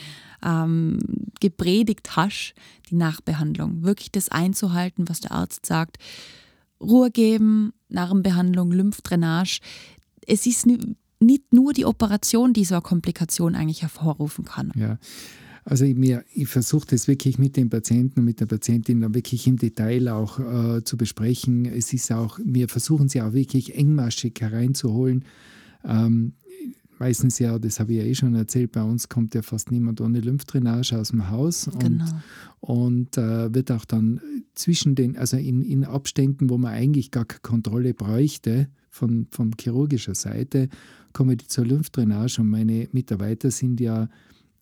ähm, 0.44 0.98
gepredigt 1.40 2.16
hast, 2.16 2.54
die 2.90 2.96
Nachbehandlung, 2.96 3.82
wirklich 3.82 4.10
das 4.10 4.28
einzuhalten, 4.28 5.08
was 5.08 5.20
der 5.20 5.32
Arzt 5.32 5.64
sagt. 5.64 5.98
Ruhe 6.80 7.10
geben, 7.10 7.72
Narbenbehandlung, 7.88 8.72
Lymphdrainage. 8.72 9.60
Es 10.26 10.46
ist 10.46 10.66
nicht 10.66 11.52
nur 11.52 11.72
die 11.72 11.86
Operation, 11.86 12.52
die 12.52 12.64
so 12.64 12.74
eine 12.74 12.82
Komplikation 12.82 13.54
eigentlich 13.54 13.82
hervorrufen 13.82 14.44
kann. 14.44 14.72
Ja. 14.74 14.98
Also 15.68 15.84
ich, 15.84 15.96
ich 16.32 16.46
versuche 16.46 16.86
das 16.90 17.08
wirklich 17.08 17.40
mit 17.40 17.56
dem 17.56 17.70
Patienten 17.70 18.20
und 18.20 18.24
mit 18.24 18.38
der 18.38 18.46
Patientin 18.46 19.00
dann 19.00 19.16
wirklich 19.16 19.48
im 19.48 19.56
Detail 19.56 20.08
auch 20.08 20.38
äh, 20.38 20.84
zu 20.84 20.96
besprechen. 20.96 21.64
Es 21.64 21.92
ist 21.92 22.12
auch, 22.12 22.38
wir 22.44 22.68
versuchen 22.68 23.08
sie 23.08 23.20
auch 23.20 23.32
wirklich 23.32 23.74
engmaschig 23.74 24.40
hereinzuholen. 24.40 25.24
Ähm, 25.84 26.34
meistens 27.00 27.40
ja, 27.40 27.58
das 27.58 27.80
habe 27.80 27.94
ich 27.94 27.98
ja 27.98 28.04
eh 28.04 28.14
schon 28.14 28.36
erzählt, 28.36 28.70
bei 28.70 28.82
uns 28.84 29.08
kommt 29.08 29.34
ja 29.34 29.42
fast 29.42 29.72
niemand 29.72 30.00
ohne 30.00 30.20
Lymphdrainage 30.20 30.96
aus 30.96 31.08
dem 31.08 31.30
Haus 31.30 31.66
und, 31.66 31.80
genau. 31.80 32.04
und 32.60 33.18
äh, 33.18 33.52
wird 33.52 33.72
auch 33.72 33.84
dann 33.84 34.20
zwischen 34.54 34.94
den, 34.94 35.16
also 35.16 35.36
in, 35.36 35.62
in 35.62 35.82
Abständen, 35.82 36.48
wo 36.48 36.58
man 36.58 36.74
eigentlich 36.74 37.10
gar 37.10 37.24
keine 37.24 37.40
Kontrolle 37.40 37.92
bräuchte 37.92 38.68
von, 38.88 39.26
von 39.32 39.52
chirurgischer 39.60 40.14
Seite, 40.14 40.68
kommen 41.12 41.36
die 41.36 41.48
zur 41.48 41.66
Lymphdrainage 41.66 42.40
und 42.40 42.50
meine 42.50 42.88
Mitarbeiter 42.92 43.50
sind 43.50 43.80
ja 43.80 44.08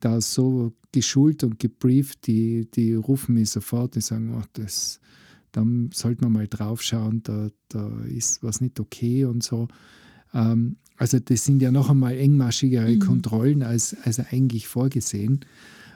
da 0.05 0.21
so 0.21 0.73
geschult 0.93 1.43
und 1.45 1.59
gebrieft, 1.59 2.27
die, 2.27 2.69
die 2.71 2.95
rufen 2.95 3.35
mich 3.35 3.51
sofort, 3.51 3.95
die 3.95 4.01
sagen, 4.01 4.35
oh, 4.37 4.45
das, 4.53 5.01
da 5.53 5.65
sollte 5.93 6.23
man 6.23 6.33
mal 6.33 6.49
drauf 6.49 6.83
schauen, 6.83 7.23
da, 7.23 7.49
da 7.69 7.89
ist 8.05 8.43
was 8.43 8.61
nicht 8.61 8.79
okay 8.81 9.25
und 9.25 9.43
so. 9.43 9.69
Ähm, 10.33 10.77
also 10.97 11.19
das 11.19 11.45
sind 11.45 11.63
ja 11.63 11.73
noch 11.73 11.91
einmal 11.91 12.17
engmaschigere 12.17 12.91
mhm. 12.91 13.01
Kontrollen 13.01 13.63
als, 13.63 13.97
als 14.05 14.21
eigentlich 14.21 14.69
vorgesehen. 14.69 15.41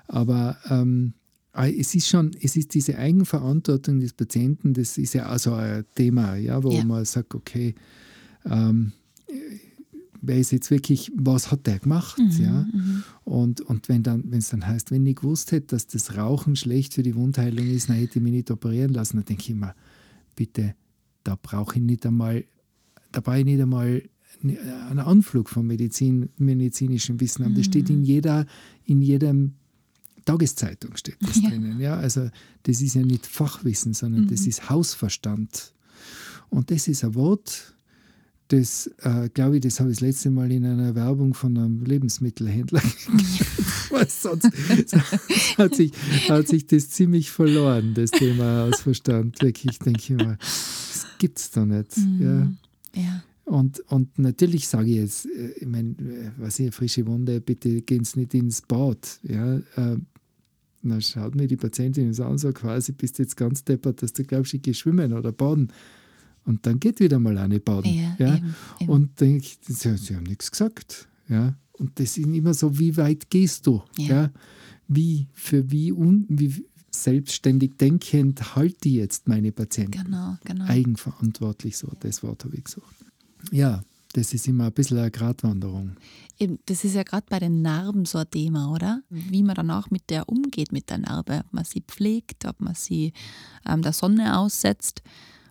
Aber 0.07 0.57
ähm, 0.71 1.12
es 1.53 1.95
ist 1.95 2.09
schon, 2.09 2.31
es 2.41 2.57
ist 2.57 2.75
diese 2.75 2.99
Eigenverantwortung 2.99 4.00
des 4.00 4.12
Patienten, 4.12 4.75
das 4.75 4.97
ist 4.97 5.15
ja 5.15 5.27
also 5.27 5.53
ein 5.53 5.85
Thema, 5.95 6.37
ja, 6.37 6.62
wo 6.62 6.71
ja. 6.71 6.85
man 6.85 7.05
sagt, 7.05 7.35
okay, 7.35 7.75
ähm, 8.45 8.93
wer 10.21 10.39
ist 10.39 10.53
jetzt 10.53 10.71
wirklich, 10.71 11.13
was 11.15 11.51
hat 11.51 11.67
der 11.67 11.79
gemacht? 11.79 12.19
Mhm, 12.19 12.43
ja? 12.45 12.67
Mhm. 12.73 13.05
Und, 13.25 13.61
und 13.61 13.89
wenn 13.89 14.03
dann, 14.03 14.33
es 14.33 14.51
dann 14.51 14.67
heißt, 14.67 14.91
wenn 14.91 15.07
ich 15.07 15.17
gewusst 15.17 15.53
hätte, 15.53 15.69
dass 15.69 15.87
das 15.87 16.17
Rauchen 16.17 16.57
schlecht 16.57 16.95
für 16.95 17.03
die 17.03 17.15
Wundheilung 17.15 17.67
ist, 17.67 17.89
dann 17.89 17.97
hätte 17.97 18.19
ich 18.19 18.23
mich 18.23 18.33
nicht 18.33 18.51
operieren 18.51 18.93
lassen, 18.93 19.19
dann 19.19 19.27
denke 19.27 19.43
ich 19.43 19.51
immer, 19.51 19.75
bitte, 20.37 20.75
da 21.25 21.37
brauche 21.41 21.77
ich 21.77 21.83
nicht 21.83 22.07
einmal, 22.07 22.45
da 23.13 23.21
brauche 23.21 23.39
ich 23.39 23.45
nicht 23.45 23.61
einmal 23.61 24.03
einen 24.43 25.01
Anflug 25.01 25.49
von 25.49 25.67
Medizin, 25.67 26.29
medizinischem 26.37 27.21
Wissen 27.21 27.45
haben. 27.45 27.55
Das 27.55 27.67
mhm. 27.67 27.71
steht 27.71 27.91
in 27.91 28.05
jeder, 28.05 28.47
in 28.85 29.03
jedem 29.03 29.55
Tageszeitung 30.25 30.97
steht 30.97 31.17
das 31.21 31.37
ja. 31.43 31.49
drinnen. 31.49 31.81
Ja? 31.81 31.97
Also 31.97 32.31
das 32.65 32.81
ist 32.81 32.95
ja 32.95 33.03
nicht 33.03 33.27
Fachwissen, 33.27 33.95
sondern 33.95 34.23
mhm. 34.25 34.29
das 34.29 34.47
ist 34.47 34.71
Hausverstand. 34.71 35.73
Und 36.51 36.71
das 36.71 36.89
ist 36.89 37.05
ein 37.05 37.15
Wort, 37.15 37.75
das, 38.49 38.90
äh, 39.02 39.28
glaube 39.28 39.57
ich, 39.57 39.62
das 39.62 39.78
habe 39.78 39.90
ich 39.90 39.99
das 39.99 40.00
letzte 40.00 40.31
Mal 40.31 40.50
in 40.50 40.64
einer 40.64 40.95
Werbung 40.95 41.35
von 41.35 41.57
einem 41.57 41.85
Lebensmittelhändler 41.85 42.83
Was 43.90 44.23
sonst 44.23 44.45
hat 45.59 45.75
sich, 45.75 45.93
hat 46.28 46.49
sich 46.49 46.67
das 46.67 46.90
ziemlich 46.90 47.31
verloren, 47.31 47.95
das 47.95 48.11
Thema 48.11 48.67
Hausverstand. 48.67 49.40
Wirklich, 49.43 49.78
denke 49.78 50.00
ich 50.00 50.11
mal, 50.11 50.37
das 50.38 51.07
gibt 51.19 51.38
es 51.38 51.50
doch 51.50 51.67
nicht. 51.67 51.97
Mhm. 51.97 52.59
Ja. 52.95 53.02
ja. 53.02 53.23
Und, 53.45 53.81
und 53.90 54.19
natürlich 54.19 54.69
sage 54.69 54.90
ich 54.90 54.97
jetzt, 54.97 55.26
äh, 55.26 55.52
ich 55.61 55.67
meine, 55.67 55.90
äh, 55.90 56.31
was 56.37 56.59
ich, 56.59 56.75
frische 56.75 57.07
Wunde, 57.07 57.40
bitte 57.40 57.83
gehen 57.83 58.05
Sie 58.05 58.21
nicht 58.21 58.35
ins 58.35 58.62
Bad. 58.62 59.21
Ja, 59.23 59.57
äh, 59.57 59.97
dann 60.83 61.00
schaut 61.00 61.35
mir 61.35 61.47
die 61.47 61.57
Patientin 61.57 62.14
so 62.14 62.25
an, 62.25 62.38
so 62.38 62.52
quasi, 62.52 62.93
bist 62.93 63.19
du 63.19 63.23
jetzt 63.23 63.37
ganz 63.37 63.64
deppert, 63.64 64.02
dass 64.02 64.12
du 64.12 64.25
glaubst, 64.25 64.55
ich 64.55 64.62
gehe 64.62 64.75
schwimmen 64.75 65.12
oder 65.12 65.33
baden. 65.33 65.73
Und 66.49 66.64
dann 66.64 66.81
geht 66.81 66.99
wieder 66.99 67.19
mal 67.19 67.37
eine 67.37 67.61
baden. 67.61 67.93
Ja, 67.93 68.17
ja? 68.19 68.37
Eben, 68.37 68.55
eben. 68.81 68.90
Und 68.90 69.21
denke 69.21 69.45
ich, 69.45 69.59
sie, 69.62 69.99
sie 69.99 70.17
haben 70.17 70.23
nichts 70.23 70.50
gesagt. 70.50 71.07
Ja? 71.28 71.55
Und 71.73 72.00
das 72.00 72.17
ist 72.17 72.26
immer 72.26 72.55
so, 72.55 72.78
wie 72.78 72.97
weit 72.97 73.28
gehst 73.28 73.67
du? 73.67 73.83
Ja. 73.99 74.07
ja? 74.07 74.31
Wie, 74.88 75.28
für 75.35 75.71
wie, 75.71 75.93
un, 75.93 76.25
wie 76.31 76.64
selbstständig 76.90 77.76
denkend 77.76 78.57
halte 78.57 78.88
ich 78.88 78.95
jetzt 78.95 79.28
meine 79.28 79.52
Patienten? 79.52 80.02
Genau, 80.05 80.38
genau. 80.43 80.64
Eigenverantwortlich, 80.64 81.76
so 81.76 81.93
das 82.00 82.23
Wort 82.23 82.47
habe 82.47 82.57
ich 82.57 82.64
gesagt. 82.64 82.87
Ja, 83.52 83.83
das 84.14 84.33
ist 84.33 84.49
immer 84.49 84.69
ein 84.69 84.73
bisschen 84.73 84.97
eine 84.97 85.11
Gratwanderung. 85.11 85.97
Eben, 86.38 86.61
das 86.64 86.83
ist 86.83 86.95
ja 86.95 87.02
gerade 87.02 87.26
bei 87.28 87.40
den 87.40 87.61
Narben 87.61 88.07
so 88.07 88.17
ein 88.17 88.31
Thema, 88.31 88.73
oder? 88.73 89.02
Wie 89.11 89.43
man 89.43 89.55
dann 89.55 89.71
auch 89.71 89.90
mit 89.90 90.09
der 90.09 90.31
umgeht, 90.31 90.73
mit 90.73 90.88
der 90.88 90.97
Narbe. 90.97 91.43
Ob 91.45 91.52
man 91.52 91.64
sie 91.67 91.83
pflegt, 91.83 92.47
ob 92.47 92.59
man 92.59 92.75
sie 92.75 93.12
ähm, 93.69 93.83
der 93.83 93.93
Sonne 93.93 94.38
aussetzt 94.38 95.02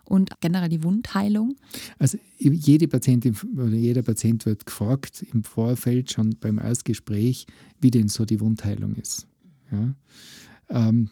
und 0.08 0.32
generell 0.40 0.70
die 0.70 0.84
Wundheilung? 0.84 1.56
Also 2.00 2.18
jede 2.38 2.88
Patientin 2.88 3.36
oder 3.56 3.76
jeder 3.76 4.02
Patient 4.02 4.46
wird 4.46 4.66
gefragt 4.66 5.26
im 5.34 5.44
Vorfeld 5.44 6.12
schon 6.12 6.36
beim 6.40 6.58
Erstgespräch, 6.60 7.46
wie 7.80 7.92
denn 7.92 8.08
so 8.08 8.26
die 8.26 8.40
Wundheilung 8.40 8.96
ist. 8.96 9.28
Ja? 9.72 9.94
Ähm, 10.70 11.10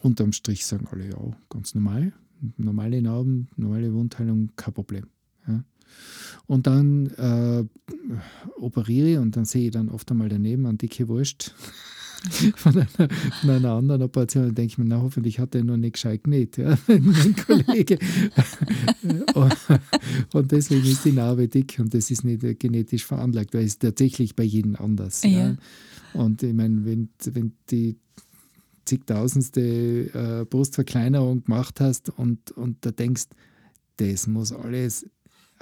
unterm 0.00 0.32
Strich 0.32 0.66
sagen 0.66 0.86
alle, 0.90 1.08
ja, 1.08 1.36
ganz 1.48 1.74
normal. 1.74 2.12
Normale 2.56 3.00
Narben, 3.00 3.48
normale 3.56 3.92
Wundheilung, 3.94 4.50
kein 4.56 4.74
Problem. 4.74 5.06
Ja? 5.46 5.64
Und 6.46 6.66
dann 6.66 7.06
äh, 7.06 7.64
operiere 8.60 9.20
und 9.20 9.36
dann 9.36 9.44
sehe 9.44 9.66
ich 9.66 9.70
dann 9.70 9.88
oft 9.88 10.10
einmal 10.10 10.28
daneben 10.28 10.66
eine 10.66 10.78
dicke 10.78 11.08
Wurst. 11.08 11.54
von 12.56 12.74
einer, 12.74 13.08
von 13.40 13.50
einer 13.50 13.72
anderen 13.72 14.02
Operation. 14.02 14.44
Da 14.46 14.50
denke 14.50 14.72
ich 14.72 14.78
mir, 14.78 14.84
na, 14.84 15.00
hoffentlich 15.00 15.38
hat 15.38 15.54
er 15.54 15.64
noch 15.64 15.76
nicht 15.76 15.94
gescheit 15.94 16.24
genäht, 16.24 16.56
ja, 16.56 16.78
mein 16.86 17.36
Kollege. 17.36 17.98
und 20.32 20.52
deswegen 20.52 20.84
ist 20.84 21.04
die 21.04 21.12
Narbe 21.12 21.48
dick 21.48 21.76
und 21.78 21.92
das 21.94 22.10
ist 22.10 22.24
nicht 22.24 22.60
genetisch 22.60 23.04
veranlagt, 23.04 23.54
weil 23.54 23.64
es 23.64 23.78
tatsächlich 23.78 24.36
bei 24.36 24.44
jedem 24.44 24.76
anders. 24.76 25.22
Ja. 25.22 25.30
ja. 25.30 25.56
Und 26.14 26.42
ich 26.42 26.54
meine, 26.54 26.84
wenn, 26.84 27.08
wenn 27.24 27.52
die 27.70 27.96
zigtausendste 28.84 29.60
äh, 29.60 30.44
Brustverkleinerung 30.44 31.44
gemacht 31.44 31.80
hast 31.80 32.10
und, 32.10 32.50
und 32.52 32.84
da 32.84 32.90
denkst, 32.90 33.26
das 33.96 34.26
muss 34.26 34.52
alles 34.52 35.06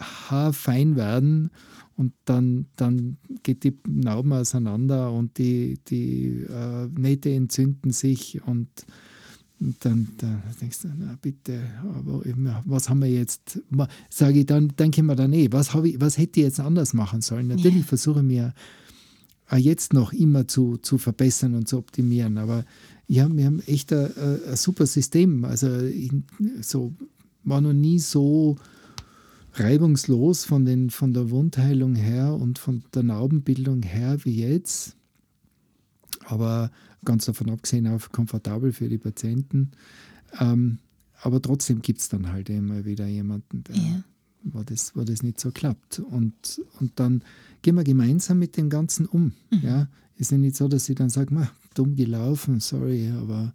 haarfein 0.01 0.97
werden 0.97 1.51
und 1.97 2.13
dann, 2.25 2.67
dann 2.77 3.19
geht 3.43 3.65
die 3.65 3.77
Narben 3.87 4.33
auseinander 4.33 5.13
und 5.13 5.39
die, 5.39 5.79
die 5.89 6.45
äh, 6.49 6.87
Nähte 6.99 7.31
entzünden 7.31 7.93
sich 7.93 8.41
und 8.47 8.69
dann, 9.81 10.09
dann 10.17 10.43
denkst 10.59 10.83
du, 10.83 10.89
na 10.99 11.19
bitte, 11.21 11.61
aber 11.83 12.23
was 12.65 12.89
haben 12.89 13.03
wir 13.03 13.11
jetzt? 13.11 13.61
Sage 14.09 14.41
ich 14.41 14.47
dann, 14.47 14.69
denke 14.69 15.03
ich 15.03 15.07
mir 15.07 15.17
dann, 15.17 15.35
eh, 15.35 15.53
was, 15.53 15.75
ich, 15.85 16.01
was 16.01 16.17
hätte 16.17 16.41
ich 16.41 16.47
jetzt 16.47 16.61
anders 16.61 16.95
machen 16.95 17.21
sollen? 17.21 17.49
Natürlich 17.49 17.77
yeah. 17.77 17.87
versuche 17.87 18.21
ich 18.21 18.27
mir 18.27 18.55
auch 19.51 19.59
jetzt 19.59 19.93
noch 19.93 20.15
immer 20.15 20.49
zu, 20.49 20.79
zu 20.79 20.97
verbessern 20.97 21.55
und 21.55 21.69
zu 21.69 21.77
optimieren, 21.77 22.39
aber 22.39 22.65
ja, 23.07 23.29
wir 23.31 23.45
haben 23.45 23.61
echt 23.67 23.93
ein, 23.93 24.11
ein 24.49 24.57
super 24.57 24.87
System. 24.87 25.45
Also 25.45 25.69
so 26.63 26.95
war 27.43 27.61
noch 27.61 27.73
nie 27.73 27.99
so 27.99 28.57
reibungslos 29.55 30.45
von, 30.45 30.65
den, 30.65 30.91
von 30.91 31.13
der 31.13 31.31
Wundheilung 31.31 31.95
her 31.95 32.35
und 32.35 32.59
von 32.59 32.85
der 32.95 33.03
Narbenbildung 33.03 33.83
her 33.83 34.19
wie 34.25 34.37
jetzt. 34.37 34.97
Aber 36.27 36.71
ganz 37.05 37.25
davon 37.27 37.51
abgesehen 37.51 37.87
auch 37.87 38.13
komfortabel 38.13 38.73
für 38.73 38.89
die 38.89 38.99
Patienten. 38.99 39.73
Ähm, 40.39 40.79
aber 41.23 41.43
trotzdem 41.43 41.83
gibt 41.83 42.01
es 42.01 42.09
dann 42.09 42.33
halt 42.33 42.49
immer 42.49 42.85
wieder 42.85 43.07
jemanden, 43.07 43.65
der, 43.65 43.77
ja. 43.77 44.05
wo, 44.45 44.63
das, 44.63 44.97
wo 44.97 45.03
das 45.03 45.23
nicht 45.23 45.41
so 45.41 45.51
klappt. 45.51 45.99
Und, 45.99 46.63
und 46.79 46.93
dann 46.97 47.23
gehen 47.63 47.75
wir 47.75 47.85
gemeinsam 47.85 48.39
mit 48.39 48.57
dem 48.57 48.71
Ganzen 48.71 49.07
um. 49.07 49.33
Mhm. 49.51 49.61
Ja? 49.63 49.89
Ist 50.17 50.31
ja 50.31 50.39
nicht 50.39 50.57
so, 50.57 50.69
dass 50.69 50.89
ich 50.89 50.97
dann 50.97 51.11
sage, 51.11 51.49
dumm 51.75 51.97
gelaufen, 51.97 52.61
sorry, 52.61 53.11
aber 53.11 53.53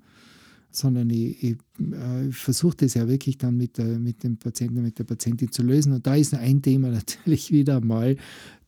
sondern 0.75 1.09
ich, 1.09 1.43
ich, 1.43 1.57
äh, 1.79 2.31
versuche 2.31 2.77
das 2.77 2.93
ja 2.93 3.07
wirklich 3.07 3.37
dann 3.37 3.57
mit, 3.57 3.77
der, 3.77 3.99
mit 3.99 4.23
dem 4.23 4.37
Patienten, 4.37 4.81
mit 4.81 4.99
der 4.99 5.03
Patientin 5.03 5.51
zu 5.51 5.63
lösen. 5.63 5.93
Und 5.93 6.05
da 6.05 6.15
ist 6.15 6.33
ein 6.33 6.61
Thema 6.61 6.89
natürlich 6.91 7.51
wieder 7.51 7.81
mal, 7.81 8.17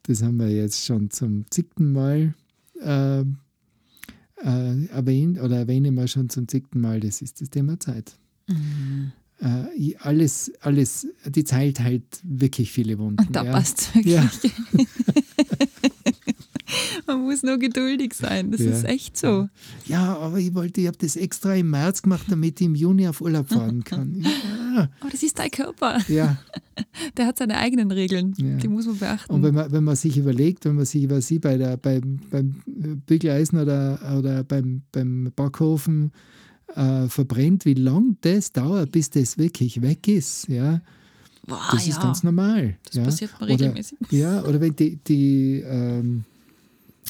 das 0.04 0.24
haben 0.24 0.38
wir 0.38 0.50
jetzt 0.50 0.86
schon 0.86 1.10
zum 1.10 1.46
zigten 1.50 1.92
Mal 1.92 2.34
äh, 2.82 3.22
äh, 3.22 4.86
erwähnt 4.88 5.40
oder 5.42 5.58
erwähne 5.58 5.92
mal 5.92 6.08
schon 6.08 6.30
zum 6.30 6.48
zigten 6.48 6.80
Mal, 6.80 7.00
das 7.00 7.22
ist 7.22 7.42
das 7.42 7.50
Thema 7.50 7.80
Zeit. 7.80 8.18
Mhm. 8.48 9.12
Äh, 9.40 9.96
alles, 10.00 10.52
alles, 10.62 11.08
die 11.26 11.44
Zeit 11.44 11.80
halt 11.80 12.04
wirklich 12.24 12.72
viele 12.72 12.98
Wunden. 12.98 13.26
Und 13.26 13.36
da 13.36 13.44
ja. 13.44 13.52
passt 13.52 13.94
wirklich. 13.96 14.16
Ja. 14.16 14.30
Man 17.18 17.24
muss 17.24 17.42
nur 17.42 17.58
geduldig 17.58 18.14
sein, 18.14 18.52
das 18.52 18.62
ja. 18.62 18.72
ist 18.72 18.84
echt 18.84 19.18
so. 19.18 19.48
Ja, 19.86 20.18
aber 20.18 20.38
ich 20.40 20.54
wollte, 20.54 20.82
ich 20.82 20.88
habe 20.88 20.98
das 20.98 21.16
extra 21.16 21.56
im 21.56 21.70
März 21.70 22.02
gemacht, 22.02 22.26
damit 22.30 22.60
ich 22.60 22.68
im 22.68 22.76
Juni 22.76 23.08
auf 23.08 23.22
Urlaub 23.22 23.50
fahren 23.50 23.84
kann. 23.84 24.26
Ja. 24.78 24.90
Aber 25.00 25.10
das 25.10 25.24
ist 25.24 25.40
dein 25.40 25.50
Körper. 25.50 25.98
Ja. 26.08 26.38
Der 27.18 27.26
hat 27.26 27.40
seine 27.40 27.58
eigenen 27.58 27.90
Regeln, 27.90 28.36
ja. 28.38 28.58
die 28.58 28.68
muss 28.68 28.86
man 28.86 28.98
beachten. 28.98 29.34
Und 29.34 29.42
wenn 29.42 29.56
man, 29.56 29.72
wenn 29.72 29.84
man 29.84 29.96
sich 29.96 30.18
überlegt, 30.18 30.66
wenn 30.66 30.76
man 30.76 30.86
sich 30.86 31.04
über 31.04 31.20
sie 31.20 31.40
bei 31.40 31.58
der, 31.58 31.78
beim, 31.78 32.20
beim 32.30 32.62
Bügeleisen 33.08 33.60
oder, 33.60 34.00
oder 34.20 34.44
beim, 34.44 34.84
beim 34.92 35.32
Backofen 35.36 36.12
äh, 36.76 37.08
verbrennt, 37.08 37.66
wie 37.66 37.74
lange 37.74 38.18
das 38.22 38.52
dauert, 38.52 38.92
bis 38.92 39.10
das 39.10 39.40
wirklich 39.40 39.82
weg 39.82 40.08
ist, 40.08 40.48
ja. 40.48 40.82
Boah, 41.48 41.70
das 41.72 41.88
ist 41.88 42.00
ganz 42.00 42.22
normal. 42.22 42.78
Das 42.94 43.04
passiert 43.04 43.32
mal 43.40 43.48
regelmäßig. 43.48 43.98
Oder, 44.02 44.12
ja, 44.12 44.44
oder 44.44 44.62
wenn 44.62 44.76
die, 44.76 44.98
die 44.98 45.64
ähm, 45.66 46.26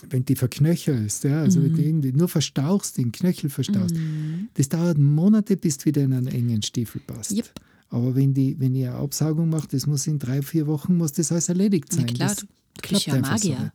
wenn 0.09 0.25
die 0.25 0.35
verknöchelst, 0.35 1.23
ja, 1.23 1.41
also 1.41 1.59
mhm. 1.59 1.63
wenn 1.63 1.73
du 1.73 1.81
mhm. 1.81 1.87
irgendwie 1.87 2.11
nur 2.13 2.27
verstauchst, 2.27 2.97
den 2.97 3.11
Knöchel 3.11 3.49
verstauchst, 3.49 3.95
mhm. 3.95 4.49
das 4.55 4.69
dauert 4.69 4.97
Monate, 4.97 5.57
bis 5.57 5.77
du 5.77 5.85
wieder 5.85 6.03
in 6.03 6.13
einen 6.13 6.27
engen 6.27 6.61
Stiefel 6.61 7.01
passt. 7.05 7.31
Yep. 7.31 7.49
Aber 7.89 8.15
wenn, 8.15 8.33
die, 8.33 8.59
wenn 8.59 8.75
ihr 8.75 8.91
eine 8.91 8.99
Absaugung 8.99 9.49
macht, 9.49 9.73
das 9.73 9.87
muss 9.87 10.07
in 10.07 10.19
drei, 10.19 10.41
vier 10.41 10.67
Wochen 10.67 10.97
muss 10.97 11.13
das 11.13 11.31
alles 11.31 11.49
erledigt 11.49 11.93
sein. 11.93 12.07
Ja, 12.07 12.13
klar, 12.13 12.29
das 12.29 12.39
du 12.39 12.47
bist 12.89 13.05
ja 13.05 13.19
Magier. 13.19 13.71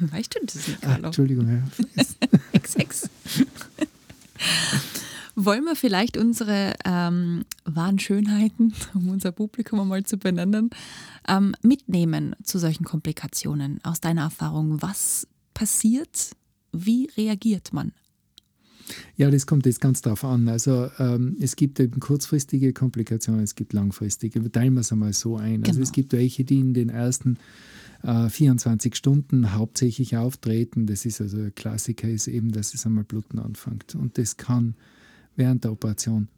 So 0.00 0.12
weißt 0.12 0.34
du 0.34 0.46
das 0.46 0.54
nicht, 0.54 0.78
ah, 0.82 0.86
Carlo? 0.86 1.02
Ah, 1.02 1.06
Entschuldigung, 1.06 1.48
ja. 1.48 1.62
Ex. 2.52 3.08
Wollen 5.36 5.64
wir 5.64 5.76
vielleicht 5.76 6.16
unsere 6.16 6.74
ähm, 6.84 7.44
wahren 7.64 7.98
Schönheiten, 7.98 8.74
um 8.94 9.08
unser 9.08 9.32
Publikum 9.32 9.80
einmal 9.80 10.04
zu 10.04 10.16
benennen, 10.18 10.70
ähm, 11.28 11.54
mitnehmen 11.62 12.36
zu 12.42 12.58
solchen 12.58 12.84
Komplikationen 12.84 13.80
aus 13.82 14.00
deiner 14.00 14.22
Erfahrung? 14.22 14.82
Was 14.82 15.26
passiert? 15.60 16.30
Wie 16.72 17.10
reagiert 17.18 17.74
man? 17.74 17.92
Ja, 19.16 19.30
das 19.30 19.46
kommt 19.46 19.66
jetzt 19.66 19.82
ganz 19.82 20.00
darauf 20.00 20.24
an. 20.24 20.48
Also 20.48 20.90
ähm, 20.98 21.36
es 21.38 21.54
gibt 21.54 21.78
eben 21.78 22.00
kurzfristige 22.00 22.72
Komplikationen, 22.72 23.42
es 23.42 23.54
gibt 23.54 23.74
langfristige. 23.74 24.50
Teilen 24.50 24.72
wir 24.72 24.80
es 24.80 24.90
einmal 24.90 25.12
so 25.12 25.36
ein. 25.36 25.56
Genau. 25.56 25.68
Also 25.68 25.82
es 25.82 25.92
gibt 25.92 26.14
welche, 26.14 26.44
die 26.44 26.60
in 26.60 26.72
den 26.72 26.88
ersten 26.88 27.36
äh, 28.02 28.30
24 28.30 28.96
Stunden 28.96 29.52
hauptsächlich 29.52 30.16
auftreten. 30.16 30.86
Das 30.86 31.04
ist 31.04 31.20
also 31.20 31.36
ein 31.36 31.54
Klassiker, 31.54 32.08
ist 32.08 32.26
eben, 32.26 32.52
dass 32.52 32.72
es 32.72 32.86
einmal 32.86 33.04
bluten 33.04 33.38
anfängt. 33.38 33.94
Und 33.94 34.16
das 34.16 34.38
kann 34.38 34.74
während 35.36 35.64
der 35.64 35.72
Operation 35.72 36.28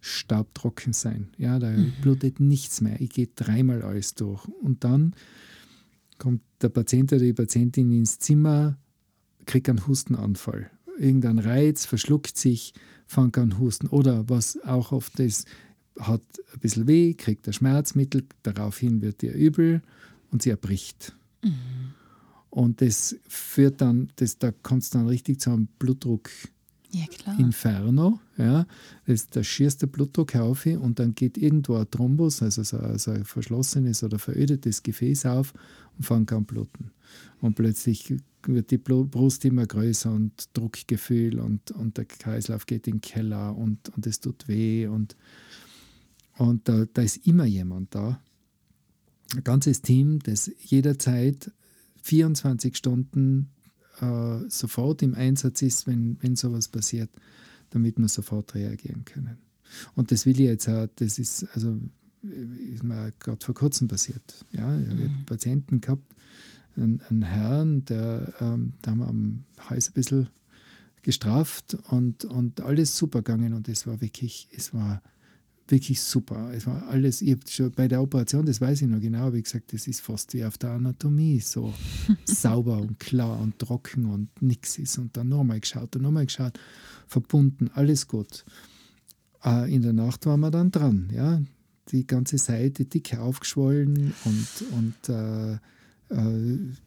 staubtrocken 0.00 0.92
sein. 0.92 1.30
Ja, 1.36 1.58
da 1.58 1.70
mhm. 1.70 1.94
blutet 2.00 2.38
nichts 2.38 2.80
mehr. 2.80 3.00
Ich 3.00 3.10
gehe 3.10 3.28
dreimal 3.34 3.82
alles 3.82 4.14
durch. 4.14 4.46
Und 4.62 4.84
dann 4.84 5.14
kommt 6.18 6.42
der 6.60 6.68
Patient 6.68 7.12
oder 7.12 7.22
die 7.22 7.32
Patientin 7.32 7.92
ins 7.92 8.18
Zimmer, 8.18 8.78
kriegt 9.46 9.68
einen 9.68 9.86
Hustenanfall. 9.86 10.70
Irgendein 10.98 11.38
Reiz, 11.38 11.86
verschluckt 11.86 12.36
sich, 12.36 12.74
fängt 13.06 13.38
an 13.38 13.58
Husten. 13.58 13.86
Oder 13.86 14.28
was 14.28 14.62
auch 14.64 14.92
oft 14.92 15.18
ist, 15.20 15.46
hat 15.98 16.22
ein 16.52 16.60
bisschen 16.60 16.86
weh, 16.86 17.14
kriegt 17.14 17.46
ein 17.46 17.52
Schmerzmittel, 17.52 18.24
daraufhin 18.42 19.00
wird 19.00 19.22
ihr 19.22 19.32
übel 19.32 19.82
und 20.30 20.42
sie 20.42 20.50
erbricht. 20.50 21.16
Mhm. 21.42 21.94
Und 22.50 22.80
das 22.80 23.16
führt 23.28 23.80
dann, 23.80 24.10
das, 24.16 24.38
da 24.38 24.52
kommt 24.52 24.82
es 24.82 24.90
dann 24.90 25.06
richtig 25.06 25.40
zu 25.40 25.50
einem 25.50 25.68
Blutdruck. 25.78 26.30
Klar. 27.18 27.38
Inferno, 27.38 28.18
ja, 28.38 28.66
das, 29.06 29.26
da 29.28 29.44
schießt 29.44 29.82
der 29.82 29.88
Blutdruck 29.88 30.34
auf 30.36 30.64
und 30.64 30.98
dann 30.98 31.14
geht 31.14 31.36
irgendwo 31.36 31.76
ein 31.76 31.90
Thrombus, 31.90 32.42
also 32.42 32.62
so, 32.62 32.78
so 32.96 33.10
ein 33.10 33.24
verschlossenes 33.24 34.02
oder 34.02 34.18
verödetes 34.18 34.82
Gefäß 34.82 35.26
auf 35.26 35.52
und 35.96 36.04
fängt 36.04 36.32
an 36.32 36.46
bluten. 36.46 36.90
Und 37.40 37.54
plötzlich 37.54 38.14
wird 38.46 38.70
die 38.70 38.78
Brust 38.78 39.44
immer 39.44 39.66
größer 39.66 40.10
und 40.10 40.48
Druckgefühl 40.56 41.40
und, 41.40 41.70
und 41.72 41.98
der 41.98 42.06
Kreislauf 42.06 42.64
geht 42.64 42.86
in 42.86 42.94
den 42.94 43.00
Keller 43.00 43.56
und, 43.56 43.90
und 43.90 44.06
es 44.06 44.20
tut 44.20 44.48
weh 44.48 44.86
und, 44.86 45.14
und 46.38 46.68
da, 46.68 46.86
da 46.92 47.02
ist 47.02 47.26
immer 47.26 47.44
jemand 47.44 47.94
da. 47.94 48.20
Ein 49.36 49.44
ganzes 49.44 49.82
Team, 49.82 50.20
das 50.20 50.50
jederzeit 50.58 51.52
24 52.02 52.76
Stunden 52.76 53.50
äh, 54.00 54.48
sofort 54.48 55.02
im 55.02 55.14
Einsatz 55.14 55.62
ist, 55.62 55.86
wenn, 55.86 56.16
wenn 56.20 56.36
sowas 56.36 56.68
passiert, 56.68 57.10
damit 57.70 57.98
wir 57.98 58.08
sofort 58.08 58.54
reagieren 58.54 59.04
können. 59.04 59.38
Und 59.94 60.10
das 60.10 60.26
will 60.26 60.40
ich 60.40 60.46
jetzt 60.46 60.68
auch, 60.68 60.88
das 60.96 61.18
ist, 61.18 61.46
also 61.54 61.78
ist 62.22 62.82
mir 62.82 63.12
gerade 63.18 63.44
vor 63.44 63.54
kurzem 63.54 63.88
passiert. 63.88 64.44
Ja, 64.52 64.78
ich 64.78 64.88
habe 64.88 65.08
mhm. 65.08 65.26
Patienten 65.26 65.80
gehabt, 65.80 66.14
einen, 66.76 67.00
einen 67.08 67.22
Herrn, 67.22 67.84
der, 67.84 68.34
ähm, 68.40 68.72
da 68.82 68.92
haben 68.92 68.98
wir 68.98 69.08
am 69.08 69.44
Hals 69.58 69.90
ein 69.90 69.94
bisschen 69.94 70.28
gestraft 71.02 71.76
und, 71.90 72.24
und 72.24 72.60
alles 72.60 72.96
super 72.96 73.22
gegangen 73.22 73.54
und 73.54 73.68
es 73.68 73.86
war 73.86 74.00
wirklich, 74.00 74.48
es 74.52 74.74
war 74.74 75.02
wirklich 75.70 76.00
super. 76.00 76.52
Es 76.54 76.66
war 76.66 76.88
alles, 76.88 77.22
ich 77.22 77.36
schon 77.48 77.70
bei 77.72 77.88
der 77.88 78.02
Operation, 78.02 78.46
das 78.46 78.60
weiß 78.60 78.82
ich 78.82 78.88
noch 78.88 79.00
genau, 79.00 79.20
habe 79.20 79.38
ich 79.38 79.44
gesagt, 79.44 79.72
das 79.72 79.86
ist 79.86 80.00
fast 80.00 80.34
wie 80.34 80.44
auf 80.44 80.58
der 80.58 80.70
Anatomie, 80.70 81.40
so 81.40 81.72
sauber 82.24 82.78
und 82.78 82.98
klar 82.98 83.38
und 83.40 83.58
trocken 83.58 84.06
und 84.06 84.42
nichts 84.42 84.78
ist. 84.78 84.98
Und 84.98 85.16
dann 85.16 85.28
nochmal 85.28 85.60
geschaut 85.60 85.96
und 85.96 86.02
nochmal 86.02 86.26
geschaut, 86.26 86.58
verbunden, 87.06 87.70
alles 87.74 88.06
gut. 88.06 88.44
Äh, 89.44 89.74
in 89.74 89.82
der 89.82 89.92
Nacht 89.92 90.26
waren 90.26 90.40
wir 90.40 90.50
dann 90.50 90.70
dran, 90.70 91.10
ja 91.14 91.40
die 91.92 92.06
ganze 92.06 92.38
Seite 92.38 92.84
dick 92.84 93.16
aufgeschwollen 93.16 94.14
und, 94.24 94.48
und 94.72 95.08
äh, 95.08 95.58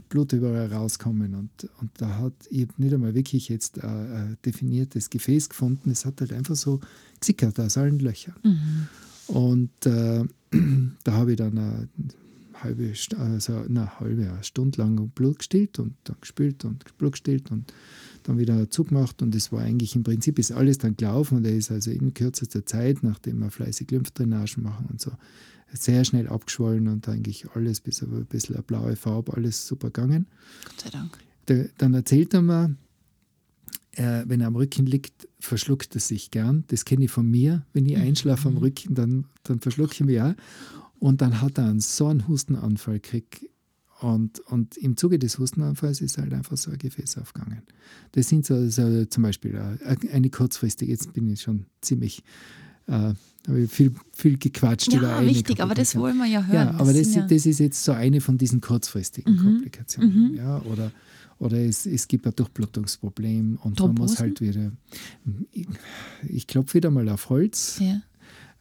Blut 0.09 0.33
überall 0.33 0.71
rauskommen. 0.73 1.35
Und, 1.35 1.69
und 1.79 1.91
da 1.97 2.17
hat 2.17 2.33
ich 2.49 2.67
nicht 2.77 2.93
einmal 2.93 3.13
wirklich 3.13 3.49
jetzt 3.49 3.77
äh, 3.77 3.87
ein 3.87 4.37
definiertes 4.45 5.09
Gefäß 5.09 5.49
gefunden. 5.49 5.91
Es 5.91 6.05
hat 6.05 6.21
halt 6.21 6.33
einfach 6.33 6.55
so 6.55 6.79
gesickert 7.19 7.59
aus 7.59 7.77
allen 7.77 7.99
Löchern. 7.99 8.35
Mhm. 8.43 8.87
Und 9.27 9.85
äh, 9.85 10.23
da 11.03 11.11
habe 11.13 11.31
ich 11.31 11.37
dann 11.37 11.57
eine 11.57 11.89
halbe, 12.63 12.93
also 13.17 13.57
eine 13.57 13.99
halbe 13.99 14.29
eine 14.29 14.43
Stunde 14.43 14.81
lang 14.81 15.09
Blut 15.09 15.39
gestillt 15.39 15.79
und 15.79 15.95
dann 16.03 16.17
gespült 16.21 16.65
und 16.65 16.97
Blut 16.97 17.13
gestillt 17.13 17.51
und 17.51 17.73
dann 18.23 18.37
wieder 18.37 18.69
zugemacht 18.69 19.21
und 19.21 19.33
es 19.33 19.51
war 19.51 19.61
eigentlich 19.61 19.95
im 19.95 20.03
Prinzip 20.03 20.37
ist 20.37 20.51
alles 20.51 20.77
dann 20.77 20.95
gelaufen 20.95 21.37
und 21.37 21.45
er 21.45 21.55
ist 21.55 21.71
also 21.71 21.89
in 21.89 22.13
kürzester 22.13 22.65
Zeit, 22.65 23.01
nachdem 23.01 23.39
wir 23.39 23.49
fleißig 23.49 23.89
Lymphdrainagen 23.89 24.63
machen 24.63 24.87
und 24.89 25.01
so, 25.01 25.11
sehr 25.73 26.03
schnell 26.05 26.27
abgeschwollen 26.27 26.87
und 26.87 27.07
eigentlich 27.07 27.49
alles 27.51 27.81
bis 27.81 28.03
auf 28.03 28.09
ein 28.09 28.25
bisschen 28.25 28.55
eine 28.55 28.63
blaue 28.63 28.95
Farbe, 28.95 29.33
alles 29.33 29.67
super 29.67 29.87
gegangen. 29.87 30.27
Gott 30.65 30.81
sei 30.81 30.89
Dank. 30.89 31.17
Der, 31.47 31.69
dann 31.77 31.93
erzählt 31.93 32.33
er 32.33 32.41
mir, 32.41 32.75
äh, 33.93 34.23
wenn 34.25 34.41
er 34.41 34.47
am 34.47 34.55
Rücken 34.55 34.85
liegt, 34.85 35.27
verschluckt 35.39 35.95
er 35.95 36.01
sich 36.01 36.31
gern. 36.31 36.63
Das 36.67 36.85
kenne 36.85 37.05
ich 37.05 37.11
von 37.11 37.29
mir. 37.29 37.65
Wenn 37.73 37.85
ich 37.85 37.97
mhm. 37.97 38.03
einschlafe 38.03 38.47
am 38.47 38.57
Rücken, 38.57 38.95
dann, 38.95 39.25
dann 39.43 39.59
verschlucke 39.59 39.93
ich 39.93 40.01
mich 40.01 40.21
auch. 40.21 40.33
Und 40.99 41.21
dann 41.21 41.41
hat 41.41 41.57
er 41.57 41.65
einen, 41.65 41.79
so 41.79 42.07
einen 42.07 42.27
Hustenanfall 42.27 42.99
gekriegt 42.99 43.45
Und, 44.01 44.39
und 44.41 44.77
im 44.77 44.97
Zuge 44.97 45.19
des 45.19 45.37
Hustenanfalls 45.37 46.01
ist 46.01 46.17
halt 46.17 46.33
einfach 46.33 46.57
so 46.57 46.71
ein 46.71 46.77
Gefäß 46.77 47.17
aufgegangen. 47.17 47.61
Das 48.13 48.29
sind 48.29 48.45
so, 48.45 48.69
so 48.69 49.05
zum 49.05 49.23
Beispiel 49.23 49.57
eine 49.57 50.29
kurzfristige, 50.29 50.91
jetzt 50.91 51.13
bin 51.13 51.27
ich 51.27 51.41
schon 51.41 51.65
ziemlich, 51.81 52.23
äh, 52.87 53.13
habe 53.47 53.61
ich 53.61 53.71
viel, 53.71 53.93
viel 54.13 54.37
gequatscht 54.37 54.93
ja, 54.93 54.99
über 54.99 55.15
eine 55.15 55.27
wichtig, 55.27 55.61
aber 55.61 55.73
das 55.73 55.95
wollen 55.95 56.17
wir 56.17 56.27
ja 56.27 56.43
hören. 56.45 56.67
Ja, 56.67 56.79
aber 56.79 56.93
das, 56.93 57.07
das, 57.07 57.15
ja 57.15 57.27
das 57.27 57.45
ist 57.45 57.59
jetzt 57.59 57.83
so 57.83 57.91
eine 57.91 58.21
von 58.21 58.37
diesen 58.37 58.61
kurzfristigen 58.61 59.35
mhm. 59.35 59.39
Komplikationen. 59.39 60.31
Mhm. 60.31 60.35
Ja, 60.35 60.61
oder 60.61 60.91
oder 61.41 61.57
es, 61.57 61.87
es 61.87 62.07
gibt 62.07 62.27
ein 62.27 62.35
Durchblutungsproblem 62.35 63.57
und 63.63 63.77
Thrombosen? 63.77 63.95
man 63.95 63.95
muss 63.95 64.19
halt 64.19 64.41
wieder. 64.41 64.71
Ich, 65.51 65.67
ich 66.27 66.45
klopfe 66.45 66.75
wieder 66.75 66.91
mal 66.91 67.09
auf 67.09 67.29
Holz. 67.29 67.79
Ja. 67.79 67.99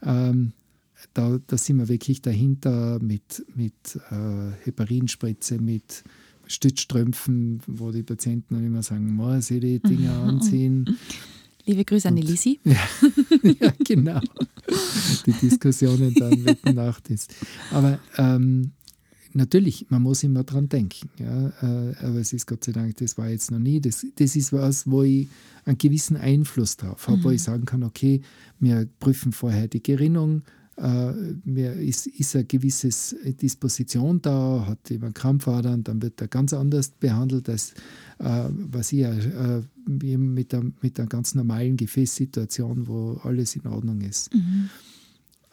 Ähm, 0.03 0.53
da, 1.13 1.39
da 1.47 1.59
sind 1.59 1.77
wir 1.77 1.89
wirklich 1.89 2.23
dahinter 2.23 2.99
mit, 3.03 3.45
mit 3.55 4.01
äh, 4.11 4.53
Heparinspritze, 4.65 5.59
mit 5.59 6.05
Stützstrümpfen, 6.47 7.61
wo 7.67 7.91
die 7.91 8.03
Patienten 8.03 8.55
dann 8.55 8.65
immer 8.65 8.83
sagen, 8.83 9.15
muss 9.15 9.51
ich 9.51 9.61
die 9.61 9.79
Dinger 9.81 10.15
mhm. 10.15 10.29
anziehen. 10.29 10.97
Liebe 11.67 11.85
Grüße 11.85 12.09
an 12.09 12.17
die 12.17 12.23
Lisi. 12.23 12.61
Ja, 12.65 13.53
ja, 13.61 13.73
genau. 13.85 14.21
Die 15.27 15.33
Diskussionen 15.33 16.15
dann 16.15 16.43
mit 16.43 16.65
dem 16.65 16.75
Nachtdienst. 16.75 17.35
Aber 17.71 17.99
ähm, 18.19 18.73
natürlich, 19.33 19.87
man 19.89 20.03
muss 20.03 20.23
immer 20.23 20.45
dran 20.45 20.69
denken. 20.69 21.09
Ja, 21.19 21.49
äh, 21.63 21.97
aber 22.05 22.21
es 22.21 22.33
ist 22.33 22.47
Gott 22.47 22.65
sei 22.65 22.73
Dank, 22.73 22.97
das 22.97 23.17
war 23.19 23.29
jetzt 23.29 23.51
noch 23.51 23.59
nie. 23.59 23.81
Das, 23.81 24.07
das 24.17 24.37
ist 24.37 24.53
was, 24.53 24.91
wo 24.91 25.03
ich 25.03 25.29
einen 25.65 25.79
gewissen 25.79 26.17
Einfluss 26.17 26.77
drauf 26.77 27.09
habe, 27.09 27.19
mhm. 27.19 27.25
wo 27.25 27.31
ich 27.31 27.43
sagen 27.43 27.65
kann, 27.65 27.83
okay, 27.83 28.21
wir 28.59 28.89
prüfen 28.99 29.33
vorher 29.33 29.69
die 29.69 29.83
Gerinnung, 29.83 30.43
äh, 30.81 31.87
ist, 31.87 32.07
ist 32.07 32.35
eine 32.35 32.45
gewisse 32.45 32.89
Disposition 33.33 34.21
da, 34.23 34.65
hat 34.67 34.91
jemand 34.91 35.15
Krampfadern, 35.15 35.85
dann 35.85 36.01
wird 36.03 36.21
er 36.21 36.29
ganz 36.29 36.53
anders 36.53 36.91
behandelt, 36.91 37.49
als 37.49 37.75
äh, 38.19 38.49
was 38.51 38.93
ich 38.93 39.01
äh, 39.01 39.63
mit, 39.99 40.53
der, 40.53 40.65
mit 40.81 40.99
einer 40.99 41.09
ganz 41.09 41.35
normalen 41.35 41.77
Gefäßsituation, 41.77 42.87
wo 42.87 43.21
alles 43.23 43.57
in 43.57 43.67
Ordnung 43.67 44.01
ist. 44.01 44.35
Mhm. 44.35 44.71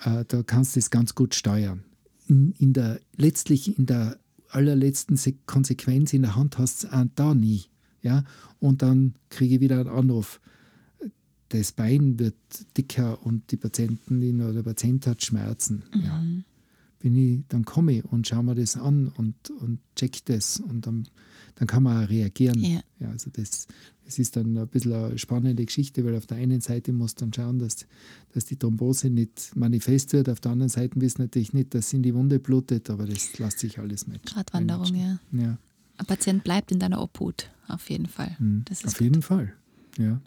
Äh, 0.04 0.26
da 0.28 0.44
kannst 0.44 0.76
du 0.76 0.80
es 0.80 0.90
ganz 0.90 1.16
gut 1.16 1.36
steuern. 1.36 1.84
In, 2.28 2.54
in, 2.60 2.74
der, 2.74 3.00
letztlich 3.16 3.78
in 3.78 3.86
der 3.86 4.20
allerletzten 4.50 5.20
Konsequenz 5.46 6.14
in 6.14 6.22
der 6.22 6.36
Hand 6.36 6.58
hast 6.58 6.84
du 6.84 6.88
es 6.88 7.08
da 7.16 7.34
nie. 7.34 7.66
Ja? 8.02 8.24
Und 8.60 8.82
dann 8.82 9.16
kriege 9.30 9.56
ich 9.56 9.62
wieder 9.62 9.80
einen 9.80 9.90
Anruf 9.90 10.40
das 11.50 11.72
Bein 11.72 12.20
wird 12.20 12.36
dicker 12.78 13.26
und 13.26 13.52
die 13.52 13.58
Patientin 13.58 14.42
oder 14.42 14.54
der 14.54 14.64
Patient 14.64 15.08
hat 15.08 15.24
Schmerzen. 15.24 15.84
Mhm. 15.94 16.02
Ja. 16.04 16.24
Bin 17.00 17.16
ich, 17.16 17.44
dann 17.48 17.64
komme 17.64 17.94
ich 17.94 18.06
und 18.06 18.28
schaue 18.28 18.44
mir 18.44 18.56
das 18.56 18.76
an 18.76 19.08
und, 19.08 19.50
und 19.52 19.80
check 19.96 20.26
das 20.26 20.60
und 20.60 20.88
dann, 20.88 21.08
dann 21.58 21.68
kann 21.68 21.84
man 21.84 22.04
auch 22.04 22.10
reagieren. 22.10 22.60
Ja. 22.60 22.80
ja. 23.00 23.10
also 23.10 23.30
das, 23.32 23.68
das 24.06 24.20
ist 24.20 24.36
dann 24.36 24.58
ein 24.58 24.68
bisschen 24.68 24.94
eine 24.94 25.18
spannende 25.18 25.66
Geschichte, 25.66 26.06
weil 26.06 26.16
auf 26.16 26.28
der 26.28 26.38
einen 26.38 26.62
Seite 26.62 26.94
muss 26.94 27.16
dann 27.16 27.34
schauen, 27.34 27.60
dass, 27.60 27.88
dass 28.34 28.46
die 28.46 28.56
Thrombose 28.56 29.10
nicht 29.10 29.56
manifest 29.56 30.14
wird, 30.14 30.30
auf 30.30 30.40
der 30.40 30.52
anderen 30.52 30.70
Seite 30.70 31.00
wissen 31.02 31.24
natürlich 31.24 31.54
nicht, 31.54 31.74
dass 31.74 31.92
in 31.94 32.04
die 32.04 32.14
Wunde 32.14 32.40
blutet, 32.40 32.90
aber 32.90 33.06
das 33.06 33.38
lässt 33.40 33.60
sich 33.60 33.80
alles 33.80 34.08
mit. 34.08 34.26
Gradwanderung, 34.26 34.96
ja. 34.96 35.20
ja. 35.32 35.58
Ein 35.98 36.06
Patient 36.06 36.44
bleibt 36.44 36.72
in 36.72 36.80
deiner 36.80 37.02
Obhut, 37.02 37.50
auf 37.68 37.90
jeden 37.90 38.06
Fall. 38.06 38.36
Mhm. 38.40 38.66
auf 38.70 38.94
gut. 38.94 39.02
jeden 39.02 39.22
Fall, 39.24 39.54
ja. 39.98 40.22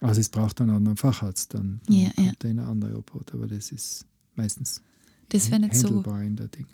Also 0.00 0.20
es 0.20 0.28
braucht 0.30 0.60
einen 0.60 0.70
anderen 0.70 0.96
Facharzt, 0.96 1.52
dann, 1.52 1.80
dann 1.86 1.96
ja, 1.96 2.10
kommt 2.12 2.44
ja. 2.44 2.50
eine 2.50 2.66
andere 2.66 2.96
Obhut, 2.96 3.34
aber 3.34 3.48
das 3.48 3.72
ist 3.72 4.06
meistens 4.36 4.80
das 5.30 5.50
wäre 5.50 5.60
nicht 5.60 5.74
so 5.74 5.88
in 5.88 6.36
der 6.36 6.48
Ding. 6.48 6.66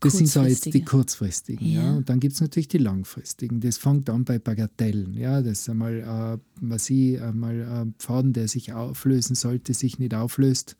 Das 0.00 0.12
sind 0.12 0.28
so 0.28 0.42
jetzt 0.42 0.66
die 0.66 0.84
kurzfristigen, 0.84 1.66
ja. 1.66 1.82
ja. 1.82 1.96
Und 1.96 2.08
dann 2.08 2.20
gibt 2.20 2.34
es 2.34 2.40
natürlich 2.40 2.68
die 2.68 2.78
langfristigen. 2.78 3.60
Das 3.60 3.78
fängt 3.78 4.10
an 4.10 4.24
bei 4.24 4.38
Bagatellen. 4.38 5.14
Ja, 5.14 5.40
das 5.40 5.60
ist 5.60 5.70
einmal, 5.70 6.00
äh, 6.00 6.38
was 6.60 6.90
ich, 6.90 7.20
einmal 7.20 7.62
ein 7.62 7.94
Faden, 7.98 8.32
der 8.32 8.48
sich 8.48 8.72
auflösen 8.74 9.34
sollte, 9.34 9.72
sich 9.72 9.98
nicht 9.98 10.14
auflöst 10.14 10.76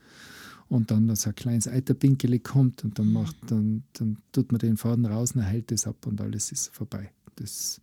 und 0.68 0.90
dann 0.90 1.14
so 1.16 1.30
ein 1.30 1.34
kleines 1.34 1.68
Eiterpinkeli 1.68 2.40
kommt 2.40 2.84
und 2.84 2.98
dann 2.98 3.12
macht, 3.12 3.36
dann, 3.46 3.84
dann 3.94 4.18
tut 4.32 4.52
man 4.52 4.58
den 4.58 4.76
Faden 4.76 5.06
raus 5.06 5.32
und 5.32 5.42
hält 5.42 5.72
es 5.72 5.86
ab 5.86 6.06
und 6.06 6.20
alles 6.20 6.52
ist 6.52 6.74
vorbei. 6.74 7.10
Das 7.36 7.80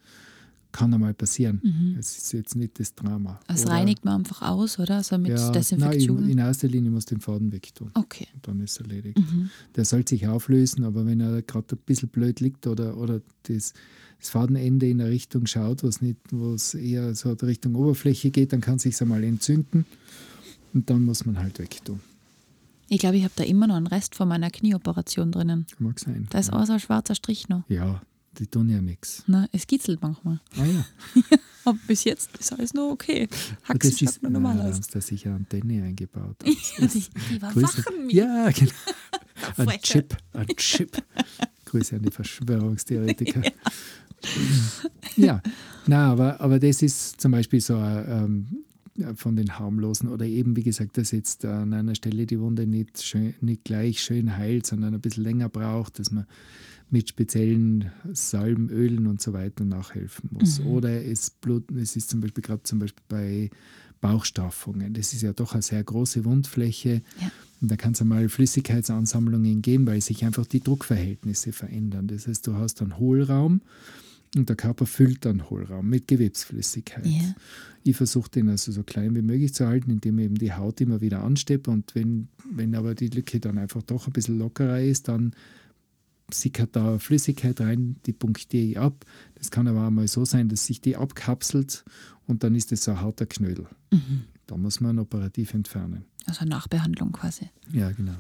kann 0.74 0.94
einmal 0.94 1.14
passieren. 1.14 1.62
Mhm. 1.64 1.96
Es 1.98 2.18
ist 2.18 2.34
jetzt 2.34 2.56
nicht 2.56 2.78
das 2.80 2.94
Drama. 2.96 3.40
Das 3.48 3.64
oder, 3.64 3.76
reinigt 3.76 4.04
man 4.04 4.16
einfach 4.16 4.42
aus, 4.42 4.78
oder? 4.80 4.98
Also 4.98 5.18
mit 5.18 5.32
ja, 5.32 5.52
Desinfektion? 5.52 6.18
Nein, 6.18 6.26
in, 6.26 6.32
in, 6.32 6.38
erster 6.40 6.68
Linie 6.68 6.92
muss 6.92 7.06
den 7.06 7.22
Faden 7.22 7.54
wegtun. 7.54 7.92
Okay. 7.94 8.28
Und 8.34 8.48
dann 8.48 8.60
ist 8.60 8.80
erledigt. 8.82 9.18
Mhm. 9.18 9.50
Der 9.76 9.86
soll 9.86 10.06
sich 10.06 10.28
auflösen, 10.28 10.84
aber 10.84 11.06
wenn 11.06 11.22
er 11.22 11.42
gerade 11.44 11.76
ein 11.76 11.80
bisschen 11.86 12.10
blöd 12.10 12.42
liegt 12.42 12.68
oder, 12.68 12.98
oder 12.98 13.22
das, 13.44 13.74
das 14.20 14.30
Fadenende 14.30 14.90
in 14.90 15.00
eine 15.00 15.10
Richtung 15.10 15.46
schaut, 15.46 15.84
wo 15.84 16.54
es 16.54 16.74
eher 16.74 17.16
so 17.16 17.32
Richtung 17.32 17.76
Oberfläche 17.76 18.32
geht, 18.32 18.52
dann 18.52 18.60
kann 18.60 18.76
es 18.76 18.82
sich 18.82 19.00
einmal 19.02 19.24
entzünden 19.24 19.86
und 20.74 20.90
dann 20.90 21.06
muss 21.06 21.26
man 21.26 21.38
halt 21.38 21.60
wegtun. 21.60 22.02
Ich 22.90 23.00
glaube, 23.00 23.18
ich 23.18 23.24
habe 23.24 23.34
da 23.36 23.44
immer 23.44 23.68
noch 23.68 23.76
einen 23.76 23.88
Rest 23.88 24.16
von 24.16 24.28
meiner 24.28 24.50
Knieoperation 24.50 25.32
drinnen. 25.32 25.66
Mag 25.80 26.00
sein. 26.00 26.28
Da 26.30 26.40
ist 26.40 26.52
ja. 26.52 26.60
auch 26.60 26.66
so 26.66 26.74
ein 26.74 26.80
schwarzer 26.80 27.16
Strich 27.16 27.48
noch. 27.48 27.64
Ja, 27.70 28.02
die 28.40 28.48
tun 28.48 28.70
ja 28.70 28.82
nichts. 28.82 29.24
Na, 29.28 29.48
es 29.52 29.68
kitzelt 29.68 30.02
manchmal. 30.02 30.40
Ah 30.58 30.66
ja. 30.66 30.86
Aber 31.66 31.78
bis 31.88 32.04
jetzt 32.04 32.36
ist 32.38 32.52
alles 32.52 32.74
nur 32.74 32.92
okay. 32.92 33.28
Haxen 33.64 33.92
das 33.92 34.02
ist, 34.02 34.24
normal 34.24 34.60
aus. 34.62 34.82
Da 34.82 35.00
sicher 35.00 35.34
Antenne 35.34 35.84
eingebaut. 35.84 36.36
die, 36.46 36.56
die 36.88 37.36
überwachen 37.36 38.06
mich. 38.06 38.16
Ja, 38.16 38.50
genau. 38.52 38.72
ein 39.58 39.82
Chip, 39.82 40.18
ein 40.34 40.48
Chip. 40.58 40.98
Grüße 41.66 41.96
an 41.96 42.02
die 42.02 42.12
Verschwörungstheoretiker. 42.12 43.44
ja, 43.44 43.52
ja. 45.16 45.42
na, 45.88 46.12
aber, 46.12 46.42
aber 46.42 46.60
das 46.60 46.82
ist 46.82 47.22
zum 47.22 47.32
Beispiel 47.32 47.62
so 47.62 47.76
ähm, 47.76 48.66
von 49.16 49.36
den 49.36 49.58
harmlosen 49.58 50.10
oder 50.10 50.26
eben, 50.26 50.56
wie 50.56 50.64
gesagt, 50.64 50.98
dass 50.98 51.12
jetzt 51.12 51.46
an 51.46 51.74
einer 51.74 51.96
Stelle 51.96 52.26
die 52.26 52.40
Wunde 52.40 52.68
nicht, 52.68 53.02
schön, 53.02 53.34
nicht 53.42 53.64
gleich 53.64 54.02
schön 54.02 54.38
heilt, 54.38 54.68
sondern 54.68 54.94
ein 54.94 55.02
bisschen 55.02 55.24
länger 55.24 55.50
braucht, 55.50 56.00
dass 56.00 56.12
man 56.12 56.26
mit 56.90 57.10
speziellen 57.10 57.92
Salben, 58.12 58.70
Ölen 58.70 59.08
und 59.08 59.22
so 59.22 59.34
weiter 59.34 59.66
nachhelfen 59.66 60.30
muss. 60.32 60.60
Mhm. 60.60 60.68
Oder 60.68 61.04
es, 61.04 61.32
Blut, 61.32 61.72
es 61.72 61.96
ist 61.96 62.10
zum 62.10 62.22
Beispiel 62.22 62.44
gerade 62.44 62.64
zum 62.64 62.80
Beispiel 62.80 63.04
bei 63.08 63.50
Bauchstaffungen. 64.02 64.94
Das 64.94 65.14
ist 65.14 65.22
ja 65.22 65.34
doch 65.34 65.54
eine 65.54 65.62
sehr 65.62 65.84
große 65.84 66.26
Wundfläche. 66.26 67.02
Ja. 67.22 67.32
Und 67.62 67.72
da 67.72 67.78
kann 67.78 67.94
es 67.94 68.02
einmal 68.02 68.28
Flüssigkeitsansammlungen 68.28 69.62
geben, 69.62 69.88
weil 69.88 70.02
sich 70.02 70.26
einfach 70.26 70.46
die 70.46 70.60
Druckverhältnisse 70.60 71.54
verändern. 71.54 72.08
Das 72.08 72.28
heißt, 72.28 72.46
du 72.46 72.56
hast 72.56 72.82
einen 72.82 72.98
Hohlraum 72.98 73.62
und 74.36 74.50
der 74.50 74.58
Körper 74.58 74.86
füllt 74.86 75.24
dann 75.26 75.50
Hohlraum 75.50 75.88
mit 75.88 76.08
Gewebsflüssigkeit. 76.10 77.06
Ja. 77.06 77.34
Ich 77.84 77.96
versuche 77.96 78.30
den 78.30 78.50
also 78.50 78.72
so 78.74 78.84
klein 78.84 79.16
wie 79.16 79.22
möglich 79.22 79.54
zu 79.54 79.68
halten, 79.68 79.92
indem 79.92 80.20
ich 80.20 80.26
eben 80.26 80.36
die 80.36 80.54
Haut 80.54 80.82
immer 80.82 81.00
wieder 81.00 81.24
ansteppe. 81.24 81.72
Und 81.72 81.96
wenn, 81.96 82.28
wenn 82.52 82.76
aber 82.76 82.96
die 82.96 83.08
Lücke 83.10 83.40
dann 83.40 83.58
einfach 83.58 83.84
doch 83.84 84.08
ein 84.08 84.14
bisschen 84.14 84.40
lockerer 84.40 84.82
ist, 84.82 85.08
dann 85.08 85.34
sickert 86.34 86.76
da 86.76 87.00
Flüssigkeit 87.00 87.60
rein, 87.62 87.98
die 88.06 88.14
punktiere 88.14 88.64
ich 88.64 88.80
ab. 88.80 89.06
Das 89.36 89.52
kann 89.52 89.68
aber 89.68 89.88
auch 89.88 89.92
mal 89.92 90.08
so 90.08 90.26
sein, 90.26 90.50
dass 90.50 90.66
sich 90.66 90.82
die 90.82 90.96
abkapselt 90.96 91.86
und 92.28 92.44
dann 92.44 92.56
ist 92.56 92.72
das 92.72 92.84
so 92.84 92.92
ein 92.92 93.02
harter 93.02 93.26
Knödel. 93.26 93.68
Mhm. 93.92 94.24
Da 94.48 94.58
muss 94.58 94.82
man 94.82 95.00
operativ 95.00 95.54
entfernen. 95.54 96.06
Also 96.26 96.46
Nachbehandlung 96.46 97.12
quasi. 97.12 97.50
Ja, 97.72 97.92
genau. 97.92 98.16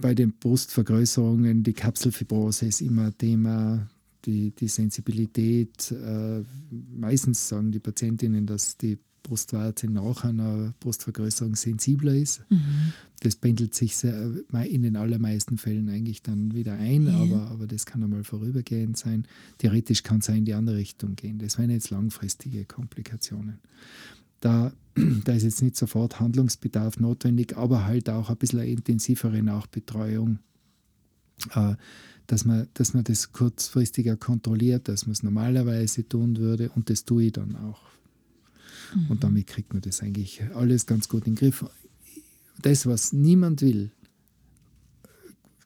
Bei 0.00 0.14
den 0.14 0.32
Brustvergrößerungen, 0.32 1.62
die 1.62 1.72
Kapselfibrose 1.72 2.66
ist 2.66 2.80
immer 2.80 3.06
ein 3.06 3.18
Thema, 3.18 3.88
die, 4.24 4.52
die 4.52 4.68
Sensibilität. 4.68 5.90
Äh, 5.90 6.42
meistens 6.70 7.48
sagen 7.48 7.72
die 7.72 7.80
Patientinnen, 7.80 8.46
dass 8.46 8.76
die 8.76 8.98
Brustwarze 9.22 9.86
nach 9.86 10.24
einer 10.24 10.74
Brustvergrößerung 10.80 11.56
sensibler 11.56 12.14
ist. 12.14 12.42
Mhm. 12.50 12.92
Das 13.20 13.36
pendelt 13.36 13.74
sich 13.74 13.96
sehr, 13.96 14.30
in 14.64 14.82
den 14.82 14.96
allermeisten 14.96 15.58
Fällen 15.58 15.88
eigentlich 15.88 16.22
dann 16.22 16.54
wieder 16.54 16.74
ein, 16.74 17.06
ja. 17.06 17.16
aber, 17.16 17.50
aber 17.50 17.66
das 17.66 17.86
kann 17.86 18.02
einmal 18.02 18.24
vorübergehend 18.24 18.96
sein. 18.96 19.26
Theoretisch 19.58 20.02
kann 20.02 20.18
es 20.18 20.28
auch 20.28 20.34
in 20.34 20.44
die 20.44 20.54
andere 20.54 20.76
Richtung 20.76 21.14
gehen. 21.14 21.38
Das 21.38 21.58
wären 21.58 21.70
jetzt 21.70 21.90
langfristige 21.90 22.64
Komplikationen. 22.64 23.58
Da, 24.40 24.72
da 25.24 25.32
ist 25.32 25.44
jetzt 25.44 25.62
nicht 25.62 25.76
sofort 25.76 26.20
Handlungsbedarf 26.20 26.98
notwendig, 26.98 27.56
aber 27.56 27.86
halt 27.86 28.10
auch 28.10 28.28
ein 28.28 28.36
bisschen 28.36 28.60
intensivere 28.60 29.42
Nachbetreuung. 29.42 30.38
Äh, 31.54 31.76
dass 32.26 32.44
man, 32.44 32.68
dass 32.74 32.94
man 32.94 33.04
das 33.04 33.32
kurzfristiger 33.32 34.16
kontrolliert, 34.16 34.88
dass 34.88 35.06
man 35.06 35.12
es 35.12 35.22
normalerweise 35.22 36.08
tun 36.08 36.38
würde 36.38 36.70
und 36.70 36.88
das 36.88 37.04
tue 37.04 37.24
ich 37.24 37.32
dann 37.32 37.56
auch. 37.56 37.80
Mhm. 38.94 39.06
Und 39.08 39.24
damit 39.24 39.46
kriegt 39.46 39.72
man 39.72 39.82
das 39.82 40.02
eigentlich 40.02 40.42
alles 40.54 40.86
ganz 40.86 41.08
gut 41.08 41.26
in 41.26 41.34
den 41.34 41.38
Griff. 41.38 41.64
Das, 42.60 42.86
was 42.86 43.12
niemand 43.12 43.62
will, 43.62 43.90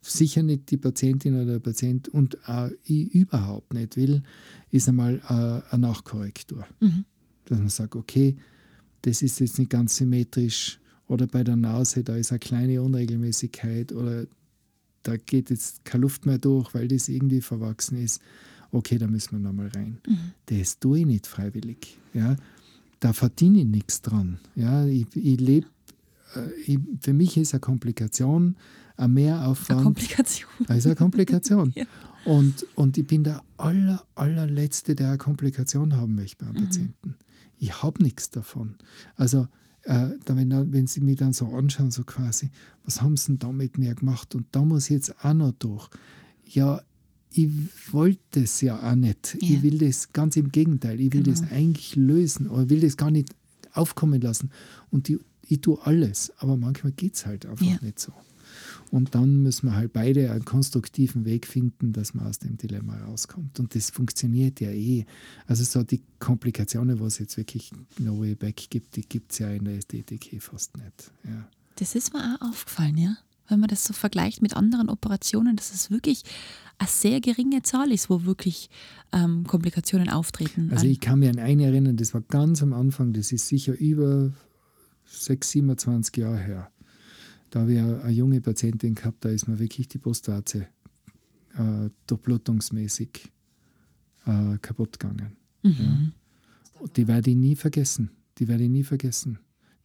sicher 0.02 0.42
nicht 0.42 0.70
die 0.70 0.76
Patientin 0.76 1.34
oder 1.34 1.52
der 1.52 1.58
Patient 1.58 2.08
und 2.08 2.48
auch 2.48 2.70
ich 2.84 3.12
überhaupt 3.12 3.74
nicht 3.74 3.96
will, 3.96 4.22
ist 4.70 4.88
einmal 4.88 5.16
äh, 5.28 5.72
eine 5.72 5.80
Nachkorrektur. 5.80 6.66
Mhm. 6.80 7.04
Dass 7.46 7.58
man 7.58 7.68
sagt, 7.68 7.96
okay, 7.96 8.36
das 9.02 9.22
ist 9.22 9.40
jetzt 9.40 9.58
nicht 9.58 9.70
ganz 9.70 9.96
symmetrisch 9.96 10.78
oder 11.08 11.26
bei 11.26 11.44
der 11.44 11.56
Nase, 11.56 12.02
da 12.02 12.16
ist 12.16 12.32
eine 12.32 12.38
kleine 12.38 12.82
Unregelmäßigkeit 12.82 13.92
oder 13.92 14.26
da 15.02 15.16
geht 15.16 15.50
jetzt 15.50 15.84
keine 15.84 16.02
Luft 16.02 16.26
mehr 16.26 16.38
durch, 16.38 16.74
weil 16.74 16.88
das 16.88 17.08
irgendwie 17.08 17.40
verwachsen 17.40 17.98
ist. 17.98 18.20
Okay, 18.72 18.98
da 18.98 19.06
müssen 19.06 19.32
wir 19.32 19.38
nochmal 19.38 19.68
rein. 19.68 19.98
Mhm. 20.06 20.32
Das 20.46 20.80
tue 20.80 21.00
ich 21.00 21.06
nicht 21.06 21.26
freiwillig. 21.26 21.98
Ja? 22.12 22.36
Da 23.00 23.12
verdiene 23.12 23.60
ich 23.60 23.66
nichts 23.66 24.02
dran. 24.02 24.38
Ja? 24.54 24.86
Ich, 24.86 25.06
ich 25.14 25.40
lebe, 25.40 25.66
äh, 26.34 26.78
für 27.00 27.12
mich 27.12 27.36
ist 27.36 27.54
eine 27.54 27.60
Komplikation, 27.60 28.56
ein 28.96 29.12
Mehraufwand. 29.12 29.78
Eine 29.78 29.84
Komplikation. 29.84 30.50
Das 30.66 30.78
ist 30.78 30.86
eine 30.86 30.96
Komplikation. 30.96 31.72
ja. 31.74 31.84
und, 32.24 32.66
und 32.74 32.98
ich 32.98 33.06
bin 33.06 33.24
der 33.24 33.42
aller, 33.56 34.04
allerletzte, 34.14 34.94
der 34.94 35.08
eine 35.08 35.18
Komplikation 35.18 35.96
haben 35.96 36.14
möchte 36.14 36.44
beim 36.44 36.54
mhm. 36.54 36.64
Patienten. 36.64 37.14
Ich 37.58 37.82
habe 37.82 38.02
nichts 38.02 38.30
davon. 38.30 38.76
Also 39.16 39.48
äh, 39.82 40.10
wenn, 40.26 40.72
wenn 40.72 40.86
sie 40.86 41.00
mich 41.00 41.16
dann 41.16 41.32
so 41.32 41.48
anschauen, 41.54 41.90
so 41.90 42.04
quasi, 42.04 42.50
was 42.84 43.02
haben 43.02 43.16
sie 43.16 43.28
denn 43.28 43.38
da 43.38 43.52
mit 43.52 43.78
mir 43.78 43.94
gemacht? 43.94 44.34
Und 44.34 44.46
da 44.52 44.62
muss 44.64 44.84
ich 44.84 44.90
jetzt 44.90 45.24
auch 45.24 45.34
noch 45.34 45.52
durch. 45.52 45.88
Ja, 46.44 46.82
ich 47.36 47.50
wollte 47.92 48.40
es 48.40 48.62
ja 48.62 48.90
auch 48.90 48.94
nicht. 48.94 49.36
Ja. 49.40 49.56
Ich 49.56 49.62
will 49.62 49.78
das 49.78 50.12
ganz 50.12 50.36
im 50.36 50.50
Gegenteil. 50.50 51.00
Ich 51.00 51.12
will 51.12 51.22
genau. 51.22 51.38
das 51.38 51.50
eigentlich 51.50 51.94
lösen 51.94 52.48
oder 52.48 52.70
will 52.70 52.80
das 52.80 52.96
gar 52.96 53.10
nicht 53.10 53.34
aufkommen 53.72 54.20
lassen. 54.22 54.50
Und 54.90 55.08
die, 55.08 55.18
ich 55.46 55.60
tue 55.60 55.78
alles, 55.84 56.32
aber 56.38 56.56
manchmal 56.56 56.92
geht 56.92 57.14
es 57.14 57.26
halt 57.26 57.44
einfach 57.44 57.66
ja. 57.66 57.78
nicht 57.82 58.00
so. 58.00 58.12
Und 58.90 59.14
dann 59.14 59.42
müssen 59.42 59.66
wir 59.66 59.74
halt 59.74 59.92
beide 59.92 60.30
einen 60.30 60.46
konstruktiven 60.46 61.26
Weg 61.26 61.46
finden, 61.46 61.92
dass 61.92 62.14
man 62.14 62.26
aus 62.26 62.38
dem 62.38 62.56
Dilemma 62.56 62.96
rauskommt. 63.04 63.60
Und 63.60 63.74
das 63.74 63.90
funktioniert 63.90 64.60
ja 64.60 64.70
eh. 64.70 65.04
Also 65.46 65.64
so 65.64 65.82
die 65.82 66.02
Komplikationen, 66.18 67.00
was 67.00 67.14
es 67.14 67.18
jetzt 67.18 67.36
wirklich 67.36 67.70
No 67.98 68.18
Way 68.18 68.36
Back 68.36 68.70
gibt, 68.70 68.96
die 68.96 69.02
gibt 69.02 69.32
es 69.32 69.40
ja 69.40 69.50
in 69.50 69.64
der 69.64 69.76
Ästhetik 69.76 70.32
eh 70.32 70.40
fast 70.40 70.74
nicht. 70.78 71.12
Ja. 71.24 71.48
Das 71.74 71.94
ist 71.94 72.14
mir 72.14 72.20
auch 72.20 72.48
aufgefallen, 72.48 72.96
ja. 72.96 73.18
Wenn 73.48 73.60
man 73.60 73.68
das 73.68 73.84
so 73.84 73.92
vergleicht 73.92 74.42
mit 74.42 74.56
anderen 74.56 74.88
Operationen, 74.88 75.56
dass 75.56 75.72
es 75.72 75.90
wirklich 75.90 76.22
eine 76.78 76.88
sehr 76.88 77.20
geringe 77.20 77.62
Zahl 77.62 77.90
ist, 77.92 78.10
wo 78.10 78.24
wirklich 78.24 78.68
ähm, 79.12 79.44
Komplikationen 79.44 80.08
auftreten. 80.08 80.70
Also 80.72 80.86
ich 80.86 81.00
kann 81.00 81.20
mich 81.20 81.30
an 81.30 81.38
eine 81.38 81.64
erinnern, 81.64 81.96
das 81.96 82.12
war 82.12 82.20
ganz 82.20 82.62
am 82.62 82.72
Anfang, 82.72 83.12
das 83.12 83.32
ist 83.32 83.48
sicher 83.48 83.78
über 83.78 84.32
6, 85.06 85.50
27 85.50 86.16
Jahre 86.16 86.38
her. 86.38 86.70
Da 87.50 87.60
habe 87.60 87.72
ich 87.72 87.78
eine, 87.78 88.10
junge 88.10 88.40
Patientin 88.40 88.94
gehabt, 88.94 89.24
da 89.24 89.30
ist 89.30 89.48
mir 89.48 89.58
wirklich 89.58 89.88
die 89.88 89.98
Brustwarze 89.98 90.66
äh, 91.56 91.90
durchblutungsmäßig 92.06 93.32
äh, 94.26 94.58
kaputt 94.58 94.98
gegangen. 94.98 95.36
Mhm. 95.62 95.72
Ja. 95.78 96.80
Und 96.80 96.96
die 96.96 97.08
werde 97.08 97.30
ich 97.30 97.36
nie 97.36 97.56
vergessen. 97.56 98.10
Die 98.38 98.48
werde 98.48 98.64
ich 98.64 98.70
nie 98.70 98.84
vergessen. 98.84 99.38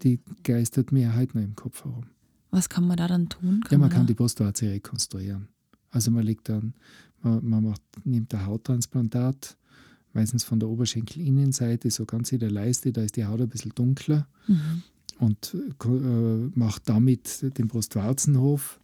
Die 0.03 0.19
geistert 0.43 0.91
mir 0.91 1.15
heute 1.15 1.37
noch 1.37 1.45
im 1.45 1.55
Kopf 1.55 1.85
herum. 1.85 2.05
Was 2.51 2.69
kann 2.69 2.85
man 2.85 2.97
da 2.97 3.07
dann 3.07 3.29
tun? 3.29 3.61
Kann 3.61 3.71
ja, 3.71 3.77
man, 3.77 3.89
man 3.89 3.97
kann 3.97 4.07
die 4.07 4.13
Brustwarze 4.13 4.69
rekonstruieren. 4.69 5.47
Also 5.89 6.11
man 6.11 6.23
legt 6.23 6.49
dann, 6.49 6.73
man, 7.21 7.43
man 7.47 7.63
macht, 7.63 7.81
nimmt 8.03 8.33
ein 8.33 8.45
Hauttransplantat, 8.45 9.57
meistens 10.13 10.43
von 10.43 10.59
der 10.59 10.69
Oberschenkelinnenseite, 10.69 11.89
so 11.89 12.05
ganz 12.05 12.31
in 12.31 12.39
der 12.39 12.51
Leiste, 12.51 12.91
da 12.91 13.01
ist 13.01 13.15
die 13.15 13.25
Haut 13.25 13.41
ein 13.41 13.49
bisschen 13.49 13.71
dunkler. 13.73 14.27
Mhm 14.47 14.83
und 15.21 15.55
äh, 15.85 15.87
macht 16.55 16.89
damit 16.89 17.57
den 17.57 17.67
Brustwarzenhof. 17.67 18.79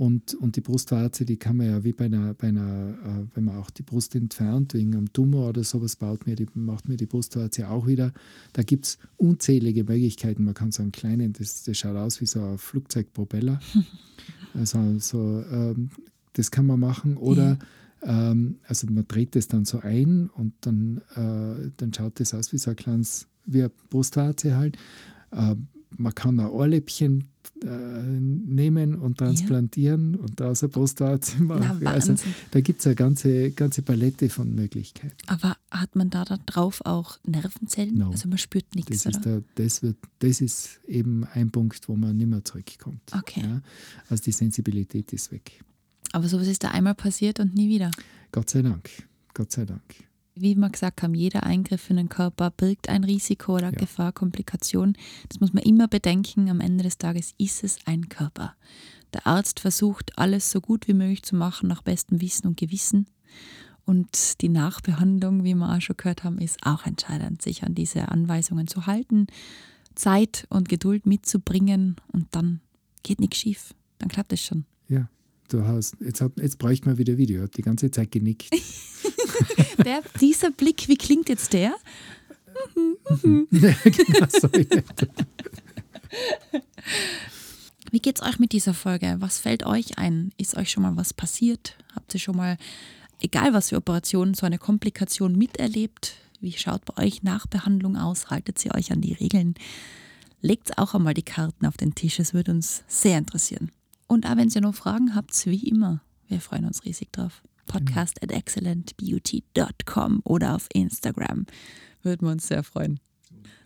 Und, 0.00 0.32
und 0.32 0.56
die 0.56 0.62
Brustwarze, 0.62 1.26
die 1.26 1.36
kann 1.36 1.58
man 1.58 1.66
ja 1.66 1.84
wie 1.84 1.92
bei 1.92 2.06
einer, 2.06 2.32
bei 2.32 2.48
einer 2.48 2.94
äh, 3.04 3.26
wenn 3.34 3.44
man 3.44 3.58
auch 3.58 3.68
die 3.68 3.82
Brust 3.82 4.14
entfernt, 4.14 4.72
wegen 4.72 4.96
einem 4.96 5.12
Tumor 5.12 5.50
oder 5.50 5.62
sowas, 5.62 5.96
baut 5.96 6.26
mir 6.26 6.36
die, 6.36 6.46
macht 6.54 6.88
mir 6.88 6.96
die 6.96 7.04
Brustwarze 7.04 7.68
auch 7.68 7.86
wieder. 7.86 8.14
Da 8.54 8.62
gibt 8.62 8.86
es 8.86 8.98
unzählige 9.18 9.84
Möglichkeiten. 9.84 10.44
Man 10.44 10.54
kann 10.54 10.72
so 10.72 10.80
einen 10.80 10.90
kleinen, 10.90 11.34
das, 11.34 11.64
das 11.64 11.76
schaut 11.76 11.96
aus 11.96 12.22
wie 12.22 12.24
so 12.24 12.42
ein 12.42 12.56
Flugzeugpropeller. 12.56 13.60
also 14.54 14.98
so, 15.00 15.44
ähm, 15.52 15.90
das 16.32 16.50
kann 16.50 16.64
man 16.64 16.80
machen. 16.80 17.18
Oder 17.18 17.58
ja. 18.02 18.30
ähm, 18.30 18.56
also 18.66 18.86
man 18.90 19.06
dreht 19.06 19.36
das 19.36 19.48
dann 19.48 19.66
so 19.66 19.80
ein 19.80 20.30
und 20.30 20.54
dann, 20.62 21.02
äh, 21.14 21.72
dann 21.76 21.92
schaut 21.92 22.20
das 22.20 22.32
aus 22.32 22.54
wie 22.54 22.58
so 22.58 22.70
ein 22.70 22.76
kleines, 22.76 23.28
wie 23.44 23.60
eine 23.60 23.72
Brustwarze 23.90 24.56
halt. 24.56 24.78
Äh, 25.30 25.56
man 25.96 26.14
kann 26.14 26.40
ein 26.40 26.46
Ohrläppchen 26.46 27.28
äh, 27.62 27.66
nehmen 27.66 28.94
und 28.94 29.18
transplantieren 29.18 30.14
ja. 30.14 30.20
und 30.20 30.40
da 30.40 30.50
aus 30.50 30.60
der 30.60 30.68
Brustwarze 30.68 31.42
machen. 31.42 31.86
Also, 31.86 32.14
da 32.50 32.60
gibt 32.60 32.80
es 32.80 32.86
eine 32.86 32.96
ganze, 32.96 33.50
ganze 33.50 33.82
Palette 33.82 34.28
von 34.28 34.54
Möglichkeiten. 34.54 35.16
Aber 35.26 35.56
hat 35.70 35.96
man 35.96 36.10
da 36.10 36.24
drauf 36.24 36.80
auch 36.84 37.18
Nervenzellen? 37.26 37.98
No. 37.98 38.10
Also 38.10 38.28
man 38.28 38.38
spürt 38.38 38.74
nichts, 38.74 39.02
das 39.02 39.16
Ist 39.16 39.24
der, 39.24 39.42
das, 39.56 39.82
wird, 39.82 39.96
das 40.20 40.40
ist 40.40 40.80
eben 40.86 41.24
ein 41.24 41.50
Punkt, 41.50 41.88
wo 41.88 41.96
man 41.96 42.16
nicht 42.16 42.28
mehr 42.28 42.44
zurückkommt. 42.44 43.02
Okay. 43.16 43.42
Ja? 43.42 43.62
Also 44.08 44.24
die 44.24 44.32
Sensibilität 44.32 45.12
ist 45.12 45.32
weg. 45.32 45.62
Aber 46.12 46.28
sowas 46.28 46.48
ist 46.48 46.64
da 46.64 46.70
einmal 46.70 46.94
passiert 46.94 47.40
und 47.40 47.54
nie 47.54 47.68
wieder? 47.68 47.90
Gott 48.32 48.50
sei 48.50 48.62
Dank. 48.62 48.90
Gott 49.34 49.52
sei 49.52 49.64
Dank 49.64 50.09
wie 50.40 50.54
wir 50.54 50.70
gesagt 50.70 51.02
haben, 51.02 51.14
jeder 51.14 51.44
Eingriff 51.44 51.90
in 51.90 51.96
den 51.96 52.08
Körper 52.08 52.50
birgt 52.50 52.88
ein 52.88 53.04
Risiko 53.04 53.54
oder 53.54 53.70
ja. 53.72 53.78
Gefahr, 53.78 54.12
Komplikation. 54.12 54.94
Das 55.28 55.40
muss 55.40 55.52
man 55.52 55.62
immer 55.62 55.88
bedenken. 55.88 56.48
Am 56.50 56.60
Ende 56.60 56.84
des 56.84 56.98
Tages 56.98 57.34
ist 57.38 57.64
es 57.64 57.78
ein 57.86 58.08
Körper. 58.08 58.54
Der 59.12 59.26
Arzt 59.26 59.60
versucht, 59.60 60.18
alles 60.18 60.50
so 60.50 60.60
gut 60.60 60.86
wie 60.88 60.94
möglich 60.94 61.22
zu 61.22 61.36
machen, 61.36 61.68
nach 61.68 61.82
bestem 61.82 62.20
Wissen 62.20 62.46
und 62.46 62.56
Gewissen. 62.56 63.06
Und 63.84 64.40
die 64.40 64.48
Nachbehandlung, 64.48 65.42
wie 65.42 65.54
wir 65.54 65.74
auch 65.74 65.80
schon 65.80 65.96
gehört 65.96 66.22
haben, 66.22 66.38
ist 66.38 66.58
auch 66.62 66.86
entscheidend, 66.86 67.42
sich 67.42 67.64
an 67.64 67.74
diese 67.74 68.08
Anweisungen 68.08 68.68
zu 68.68 68.86
halten, 68.86 69.26
Zeit 69.94 70.46
und 70.48 70.68
Geduld 70.68 71.06
mitzubringen 71.06 71.96
und 72.12 72.28
dann 72.30 72.60
geht 73.02 73.20
nichts 73.20 73.38
schief. 73.38 73.74
Dann 73.98 74.08
klappt 74.08 74.32
es 74.32 74.42
schon. 74.42 74.64
Ja, 74.88 75.08
du 75.48 75.64
hast, 75.64 75.96
jetzt, 76.00 76.20
hab, 76.20 76.38
jetzt 76.38 76.58
bräuchte 76.58 76.88
man 76.88 76.98
wieder 76.98 77.16
Video, 77.16 77.42
hat 77.42 77.56
die 77.56 77.62
ganze 77.62 77.90
Zeit 77.90 78.12
genickt. 78.12 78.48
der, 79.84 80.02
dieser 80.20 80.50
Blick, 80.50 80.88
wie 80.88 80.96
klingt 80.96 81.28
jetzt 81.28 81.52
der? 81.52 81.74
Wie 87.92 87.98
geht's 87.98 88.22
euch 88.22 88.38
mit 88.38 88.52
dieser 88.52 88.74
Folge? 88.74 89.16
Was 89.18 89.40
fällt 89.40 89.66
euch 89.66 89.98
ein? 89.98 90.32
Ist 90.38 90.56
euch 90.56 90.70
schon 90.70 90.84
mal 90.84 90.96
was 90.96 91.12
passiert? 91.12 91.76
Habt 91.94 92.14
ihr 92.14 92.20
schon 92.20 92.36
mal, 92.36 92.56
egal 93.20 93.52
was 93.52 93.70
für 93.70 93.76
Operationen, 93.76 94.34
so 94.34 94.46
eine 94.46 94.58
Komplikation 94.58 95.36
miterlebt? 95.36 96.14
Wie 96.40 96.52
schaut 96.52 96.84
bei 96.84 97.04
euch 97.04 97.22
Nachbehandlung 97.22 97.96
aus? 97.96 98.30
Haltet 98.30 98.58
sie 98.58 98.72
euch 98.72 98.92
an 98.92 99.00
die 99.00 99.14
Regeln? 99.14 99.54
Legt 100.40 100.78
auch 100.78 100.94
einmal 100.94 101.14
die 101.14 101.24
Karten 101.24 101.66
auf 101.66 101.76
den 101.76 101.94
Tisch, 101.94 102.18
es 102.20 102.32
würde 102.32 102.52
uns 102.52 102.84
sehr 102.86 103.18
interessieren. 103.18 103.72
Und 104.06 104.24
auch 104.24 104.36
wenn 104.36 104.48
ihr 104.48 104.60
noch 104.60 104.74
Fragen 104.74 105.14
habt, 105.14 105.46
wie 105.46 105.68
immer, 105.68 106.00
wir 106.28 106.40
freuen 106.40 106.64
uns 106.64 106.84
riesig 106.84 107.12
drauf 107.12 107.42
podcast 107.66 108.22
at 108.22 108.32
excellentbeauty.com 108.32 110.20
oder 110.24 110.54
auf 110.54 110.66
Instagram. 110.72 111.46
Würden 112.02 112.26
wir 112.26 112.32
uns 112.32 112.48
sehr 112.48 112.62
freuen. 112.62 113.00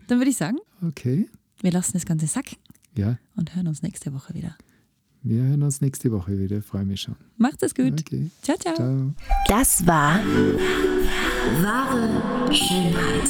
Dann 0.07 0.19
würde 0.19 0.31
ich 0.31 0.37
sagen, 0.37 0.57
okay. 0.81 1.29
wir 1.61 1.71
lassen 1.71 1.93
das 1.93 2.05
Ganze 2.05 2.27
sacken. 2.27 2.57
Ja. 2.95 3.17
Und 3.35 3.55
hören 3.55 3.67
uns 3.67 3.81
nächste 3.81 4.13
Woche 4.13 4.33
wieder. 4.33 4.55
Wir 5.23 5.41
hören 5.41 5.63
uns 5.63 5.81
nächste 5.81 6.11
Woche 6.11 6.37
wieder. 6.37 6.61
Freue 6.61 6.85
mich 6.85 7.01
schon. 7.01 7.15
Macht 7.37 7.63
es 7.63 7.73
gut. 7.73 8.01
Okay. 8.01 8.29
Ciao, 8.43 8.57
ciao, 8.57 8.75
ciao. 8.75 9.13
Das 9.47 9.85
war 9.87 10.19
wahre 11.61 12.53
Schönheit. 12.53 13.29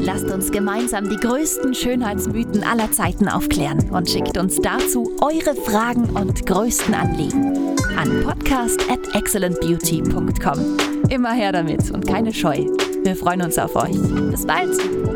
Lasst 0.00 0.26
uns 0.26 0.50
gemeinsam 0.50 1.08
die 1.08 1.16
größten 1.16 1.74
Schönheitsmythen 1.74 2.62
aller 2.64 2.90
Zeiten 2.90 3.28
aufklären 3.28 3.90
und 3.90 4.08
schickt 4.08 4.38
uns 4.38 4.56
dazu 4.60 5.16
eure 5.20 5.54
Fragen 5.54 6.08
und 6.10 6.46
größten 6.46 6.94
Anliegen 6.94 7.75
an 7.96 8.22
podcast 8.22 8.80
at 8.90 9.00
excellentbeauty.com. 9.14 11.08
Immer 11.08 11.32
her 11.32 11.52
damit 11.52 11.90
und 11.90 12.06
keine 12.06 12.32
Scheu. 12.32 12.66
Wir 13.02 13.16
freuen 13.16 13.42
uns 13.42 13.58
auf 13.58 13.74
euch. 13.76 13.96
Bis 14.30 14.46
bald! 14.46 15.15